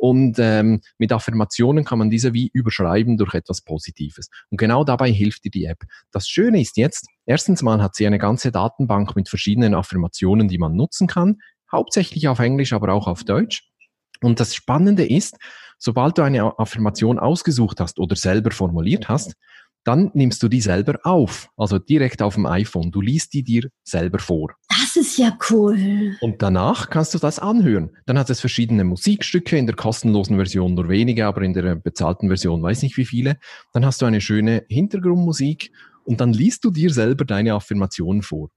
Und 0.00 0.38
ähm, 0.38 0.80
mit 0.96 1.12
Affirmationen 1.12 1.84
kann 1.84 1.98
man 1.98 2.08
diese 2.08 2.32
wie 2.32 2.48
überschreiben 2.54 3.18
durch 3.18 3.34
etwas 3.34 3.60
Positives. 3.60 4.30
Und 4.48 4.56
genau 4.56 4.82
dabei 4.82 5.12
hilft 5.12 5.44
dir 5.44 5.50
die 5.50 5.66
App. 5.66 5.82
Das 6.10 6.26
Schöne 6.26 6.58
ist 6.62 6.78
jetzt, 6.78 7.06
erstens 7.26 7.60
mal 7.60 7.82
hat 7.82 7.94
sie 7.94 8.06
eine 8.06 8.18
ganze 8.18 8.50
Datenbank 8.50 9.14
mit 9.14 9.28
verschiedenen 9.28 9.74
Affirmationen, 9.74 10.48
die 10.48 10.56
man 10.56 10.74
nutzen 10.74 11.06
kann 11.06 11.36
hauptsächlich 11.72 12.28
auf 12.28 12.38
Englisch, 12.38 12.72
aber 12.72 12.92
auch 12.92 13.06
auf 13.06 13.24
Deutsch. 13.24 13.68
Und 14.22 14.40
das 14.40 14.54
Spannende 14.54 15.06
ist, 15.06 15.36
sobald 15.78 16.18
du 16.18 16.22
eine 16.22 16.58
Affirmation 16.58 17.18
ausgesucht 17.18 17.80
hast 17.80 17.98
oder 17.98 18.16
selber 18.16 18.50
formuliert 18.50 19.08
hast, 19.08 19.34
dann 19.84 20.10
nimmst 20.12 20.42
du 20.42 20.48
die 20.48 20.60
selber 20.60 20.98
auf, 21.04 21.48
also 21.56 21.78
direkt 21.78 22.20
auf 22.20 22.34
dem 22.34 22.44
iPhone. 22.44 22.90
Du 22.90 23.00
liest 23.00 23.32
die 23.32 23.42
dir 23.42 23.70
selber 23.82 24.18
vor. 24.18 24.52
Das 24.68 24.96
ist 24.96 25.16
ja 25.16 25.36
cool. 25.50 26.16
Und 26.20 26.42
danach 26.42 26.90
kannst 26.90 27.14
du 27.14 27.18
das 27.18 27.38
anhören. 27.38 27.96
Dann 28.06 28.18
hat 28.18 28.28
es 28.28 28.40
verschiedene 28.40 28.84
Musikstücke, 28.84 29.56
in 29.56 29.66
der 29.66 29.76
kostenlosen 29.76 30.36
Version 30.36 30.74
nur 30.74 30.88
wenige, 30.88 31.26
aber 31.26 31.42
in 31.42 31.54
der 31.54 31.76
bezahlten 31.76 32.28
Version 32.28 32.62
weiß 32.62 32.82
nicht 32.82 32.96
wie 32.98 33.06
viele. 33.06 33.38
Dann 33.72 33.86
hast 33.86 34.02
du 34.02 34.06
eine 34.06 34.20
schöne 34.20 34.64
Hintergrundmusik 34.68 35.72
und 36.04 36.20
dann 36.20 36.32
liest 36.32 36.64
du 36.64 36.70
dir 36.70 36.92
selber 36.92 37.24
deine 37.24 37.54
Affirmationen 37.54 38.22
vor. 38.22 38.50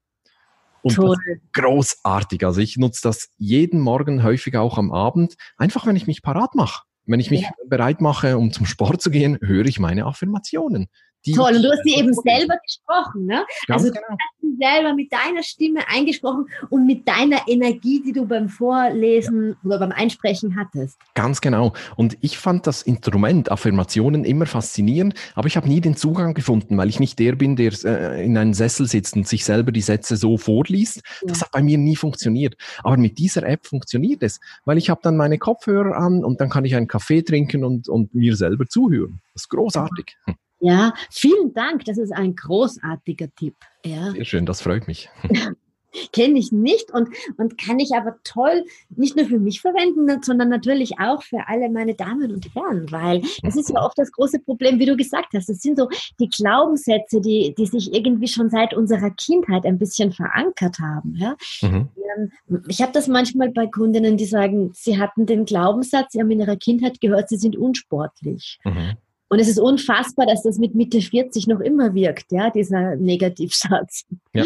Und 0.84 1.18
großartig. 1.54 2.46
Also 2.46 2.60
ich 2.60 2.78
nutze 2.78 3.02
das 3.04 3.30
jeden 3.38 3.80
Morgen, 3.80 4.22
häufig 4.22 4.58
auch 4.58 4.78
am 4.78 4.92
Abend, 4.92 5.36
einfach 5.58 5.86
wenn 5.88 5.96
ich 5.96 6.08
mich 6.08 6.22
parat 6.22 6.56
mache. 6.56 6.84
Wenn 7.06 7.20
ich 7.20 7.32
mich 7.32 7.42
ja. 7.42 7.50
bereit 7.68 8.02
mache, 8.02 8.38
um 8.38 8.52
zum 8.52 8.66
Sport 8.66 9.02
zu 9.02 9.10
gehen, 9.10 9.38
höre 9.42 9.66
ich 9.66 9.80
meine 9.80 10.06
Affirmationen. 10.06 10.88
Toll, 11.32 11.56
und 11.56 11.64
du 11.64 11.72
hast 11.72 11.84
sie 11.84 11.96
eben 11.96 12.14
selber 12.14 12.56
gesprochen, 12.66 13.26
ne? 13.26 13.46
Ganz 13.68 13.84
also 13.84 13.94
genau. 13.94 14.08
du 14.10 14.14
hast 14.14 14.42
sie 14.42 14.58
selber 14.60 14.94
mit 14.94 15.12
deiner 15.12 15.44
Stimme 15.44 15.88
eingesprochen 15.88 16.48
und 16.70 16.86
mit 16.86 17.08
deiner 17.08 17.48
Energie, 17.48 18.02
die 18.06 18.12
du 18.12 18.26
beim 18.26 18.50
Vorlesen 18.50 19.50
ja. 19.50 19.56
oder 19.64 19.80
beim 19.80 19.92
Einsprechen 19.92 20.58
hattest. 20.58 20.98
Ganz 21.14 21.40
genau. 21.42 21.74
Und 21.96 22.18
ich 22.22 22.38
fand 22.38 22.68
das 22.68 22.82
Instrument 22.82 23.52
Affirmationen 23.52 24.26
immer 24.26 24.46
faszinierend, 24.46 25.16
aber 25.36 25.48
ich 25.48 25.56
habe 25.56 25.68
nie 25.68 25.82
den 25.82 25.96
Zugang 25.96 26.34
gefunden, 26.34 26.78
weil 26.78 26.90
ich 26.90 27.00
nicht 27.00 27.20
der 27.20 27.36
bin, 27.36 27.56
der 27.56 27.74
äh, 27.86 28.26
in 28.26 28.38
einem 28.38 28.54
Sessel 28.54 28.88
sitzt 28.88 29.16
und 29.16 29.28
sich 29.28 29.46
selber 29.46 29.72
die 29.72 29.82
Sätze 29.82 30.18
so 30.18 30.38
vorliest. 30.38 31.02
Ja. 31.22 31.28
Das 31.28 31.42
hat 31.42 31.52
bei 31.52 31.62
mir 31.62 31.78
nie 31.78 31.96
funktioniert. 31.96 32.56
Aber 32.84 32.98
mit 32.98 33.18
dieser 33.18 33.44
App 33.44 33.66
funktioniert 33.66 34.24
es, 34.24 34.40
weil 34.66 34.78
ich 34.78 34.90
habe 34.90 35.02
dann 35.04 35.18
meine 35.18 35.38
Kopfhörer 35.38 35.96
an 35.96 36.24
und 36.24 36.42
dann 36.42 36.50
kann 36.50 36.66
ich 36.66 36.76
einen 36.76 36.88
Kaffee 36.88 37.22
trinken 37.22 37.64
und, 37.64 37.88
und 37.88 38.14
mir 38.14 38.36
selber 38.36 38.68
zuhören. 38.68 39.22
Das 39.34 39.44
ist 39.44 39.50
großartig. 39.50 40.16
Ja. 40.28 40.34
Ja, 40.64 40.94
vielen 41.12 41.54
Dank. 41.54 41.84
Das 41.86 41.98
ist 41.98 42.12
ein 42.12 42.36
großartiger 42.36 43.28
Tipp. 43.36 43.56
Ja. 43.86 44.12
Sehr 44.12 44.26
schön, 44.26 44.46
das 44.46 44.62
freut 44.62 44.88
mich. 44.88 45.10
kenne 46.12 46.40
ich 46.40 46.52
nicht 46.52 46.92
und, 46.92 47.10
und 47.38 47.58
kann 47.58 47.80
ich 47.80 47.94
aber 47.94 48.16
toll 48.24 48.66
nicht 48.90 49.16
nur 49.16 49.26
für 49.26 49.40
mich 49.40 49.62
verwenden, 49.62 50.22
sondern 50.22 50.50
natürlich 50.50 51.00
auch 51.00 51.24
für 51.24 51.48
alle 51.48 51.70
meine 51.70 51.96
Damen 51.96 52.32
und 52.32 52.54
Herren, 52.56 52.92
weil 52.92 53.22
das 53.42 53.56
ist 53.56 53.70
ja 53.70 53.84
oft 53.84 53.98
das 53.98 54.12
große 54.12 54.40
Problem, 54.40 54.80
wie 54.80 54.86
du 54.86 54.96
gesagt 54.96 55.34
hast. 55.34 55.50
Das 55.50 55.62
sind 55.62 55.78
so 55.78 55.90
die 56.20 56.30
Glaubenssätze, 56.30 57.22
die, 57.22 57.54
die 57.58 57.66
sich 57.66 57.94
irgendwie 57.94 58.28
schon 58.28 58.50
seit 58.50 58.74
unserer 58.74 59.12
Kindheit 59.12 59.66
ein 59.66 59.78
bisschen 59.78 60.12
verankert 60.12 60.80
haben. 60.80 61.16
Ja? 61.16 61.36
Mhm. 61.62 61.90
Ähm, 62.18 62.64
ich 62.68 62.82
habe 62.82 62.92
das 62.92 63.08
manchmal 63.08 63.52
bei 63.52 63.68
Kundinnen, 63.68 64.18
die 64.18 64.26
sagen, 64.26 64.72
sie 64.74 65.00
hatten 65.00 65.26
den 65.26 65.46
Glaubenssatz, 65.46 66.14
sie 66.14 66.20
haben 66.20 66.32
in 66.32 66.40
ihrer 66.40 66.58
Kindheit 66.58 67.02
gehört, 67.02 67.30
sie 67.30 67.38
sind 67.38 67.56
unsportlich. 67.56 68.60
Mhm. 68.64 68.98
Und 69.34 69.40
es 69.40 69.48
ist 69.48 69.58
unfassbar, 69.58 70.28
dass 70.28 70.44
das 70.44 70.60
mit 70.60 70.76
Mitte 70.76 71.02
40 71.02 71.48
noch 71.48 71.60
immer 71.60 71.96
wirkt, 71.96 72.32
ja, 72.32 72.52
dieser 72.52 72.96
Negativsatz. 72.98 74.06
Ja. 74.32 74.44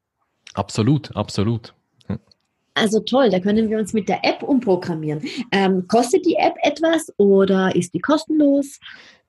Absolut, 0.54 1.14
absolut. 1.14 1.74
Also 2.74 2.98
toll, 2.98 3.30
da 3.30 3.38
können 3.38 3.70
wir 3.70 3.78
uns 3.78 3.92
mit 3.92 4.08
der 4.08 4.24
App 4.24 4.42
umprogrammieren. 4.42 5.22
Ähm, 5.52 5.86
kostet 5.86 6.26
die 6.26 6.34
App 6.34 6.54
etwas 6.62 7.12
oder 7.18 7.76
ist 7.76 7.94
die 7.94 8.00
kostenlos? 8.00 8.80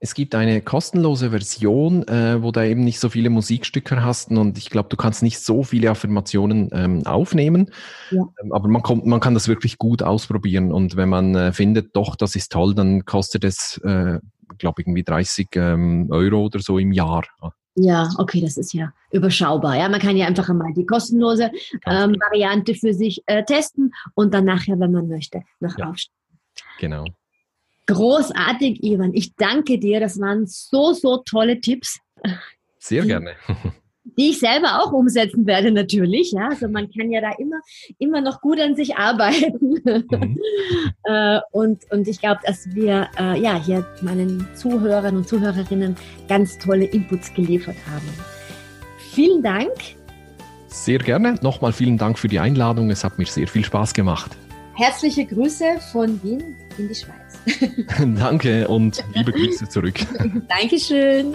Es 0.04 0.16
gibt 0.16 0.34
eine 0.34 0.62
kostenlose 0.62 1.30
Version, 1.30 2.08
äh, 2.08 2.42
wo 2.42 2.52
du 2.52 2.68
eben 2.68 2.84
nicht 2.84 3.00
so 3.00 3.10
viele 3.10 3.30
Musikstücke 3.30 4.04
hast 4.04 4.32
und 4.32 4.58
ich 4.58 4.72
glaube, 4.72 4.90
du 4.90 4.98
kannst 4.98 5.22
nicht 5.22 5.40
so 5.40 5.62
viele 5.62 5.92
Affirmationen 5.92 6.72
ähm, 6.74 7.06
aufnehmen. 7.06 7.70
Ja. 8.10 8.24
Ähm, 8.42 8.52
aber 8.52 8.68
man, 8.68 8.82
kommt, 8.82 9.06
man 9.06 9.20
kann 9.20 9.36
das 9.36 9.48
wirklich 9.48 9.78
gut 9.78 10.02
ausprobieren 10.02 10.72
und 10.72 10.96
wenn 10.96 11.08
man 11.08 11.36
äh, 11.36 11.54
findet, 11.54 11.96
doch, 11.96 12.16
das 12.16 12.36
ist 12.36 12.52
toll, 12.52 12.74
dann 12.74 13.06
kostet 13.06 13.44
es, 13.44 13.80
äh, 13.84 14.18
glaube 14.58 14.82
irgendwie 14.82 15.04
30 15.04 15.50
ähm, 15.54 16.08
Euro 16.10 16.46
oder 16.46 16.62
so 16.62 16.80
im 16.80 16.92
Jahr. 16.92 17.24
Ja, 17.76 18.10
okay, 18.18 18.42
das 18.42 18.58
ist 18.58 18.74
ja 18.74 18.92
überschaubar. 19.12 19.78
Ja, 19.78 19.88
man 19.88 20.02
kann 20.02 20.18
ja 20.18 20.26
einfach 20.26 20.50
einmal 20.50 20.74
die 20.74 20.88
kostenlose 20.88 21.52
ähm, 21.86 22.16
Variante 22.20 22.74
für 22.74 22.96
sich 22.96 23.22
äh, 23.28 23.44
testen 23.44 23.94
und 24.16 24.34
dann 24.34 24.46
nachher, 24.46 24.80
wenn 24.80 24.92
man 24.94 25.08
möchte, 25.08 25.44
noch 25.60 25.78
ja, 25.78 25.90
aufstellen. 25.90 26.18
Genau. 26.80 27.06
Großartig, 27.92 28.84
Ivan. 28.84 29.14
Ich 29.14 29.36
danke 29.36 29.78
dir. 29.78 30.00
Das 30.00 30.20
waren 30.20 30.48
so, 30.48 30.94
so 30.94 31.18
tolle 31.18 31.60
Tipps. 31.60 32.00
Sehr 32.80 33.06
gerne. 33.06 33.34
die 34.18 34.32
ich 34.32 34.40
selber 34.40 34.82
auch 34.82 34.92
umsetzen 34.92 35.46
werde 35.46 35.72
natürlich. 35.72 36.32
Ja, 36.32 36.50
also 36.50 36.68
man 36.68 36.90
kann 36.92 37.12
ja 37.12 37.22
da 37.22 37.32
immer, 37.38 37.60
immer 38.00 38.22
noch 38.22 38.42
gut 38.42 38.60
an 38.60 38.76
sich 38.76 38.96
arbeiten. 38.96 39.82
Mhm. 39.84 40.40
äh, 41.04 41.40
und, 41.52 41.80
und 41.92 42.08
ich 42.08 42.20
glaube, 42.20 42.42
dass 42.46 42.74
wir 42.74 43.10
äh, 43.20 43.40
ja 43.40 43.62
hier 43.62 43.86
meinen 44.02 44.48
Zuhörern 44.56 45.18
und 45.18 45.28
Zuhörerinnen 45.28 45.96
ganz 46.28 46.58
tolle 46.58 46.86
Inputs 46.86 47.34
geliefert 47.34 47.78
haben. 47.92 48.08
Vielen 48.98 49.44
Dank. 49.44 49.72
Sehr 50.68 51.00
gerne. 51.00 51.36
Nochmal 51.42 51.74
vielen 51.74 51.98
Dank 51.98 52.18
für 52.18 52.30
die 52.30 52.40
Einladung. 52.40 52.90
Es 52.90 53.04
hat 53.04 53.18
mir 53.18 53.26
sehr 53.26 53.48
viel 53.48 53.66
Spaß 53.66 53.94
gemacht. 53.94 54.32
Herzliche 54.76 55.26
Grüße 55.26 55.80
von 55.92 56.22
Wien 56.24 56.56
in 56.78 56.88
die 56.88 56.96
Schweiz. 56.96 57.40
Danke 58.20 58.68
und 58.68 59.04
liebe 59.14 59.32
Grüße 59.32 59.68
zurück. 59.70 60.00
Dankeschön. 60.48 61.34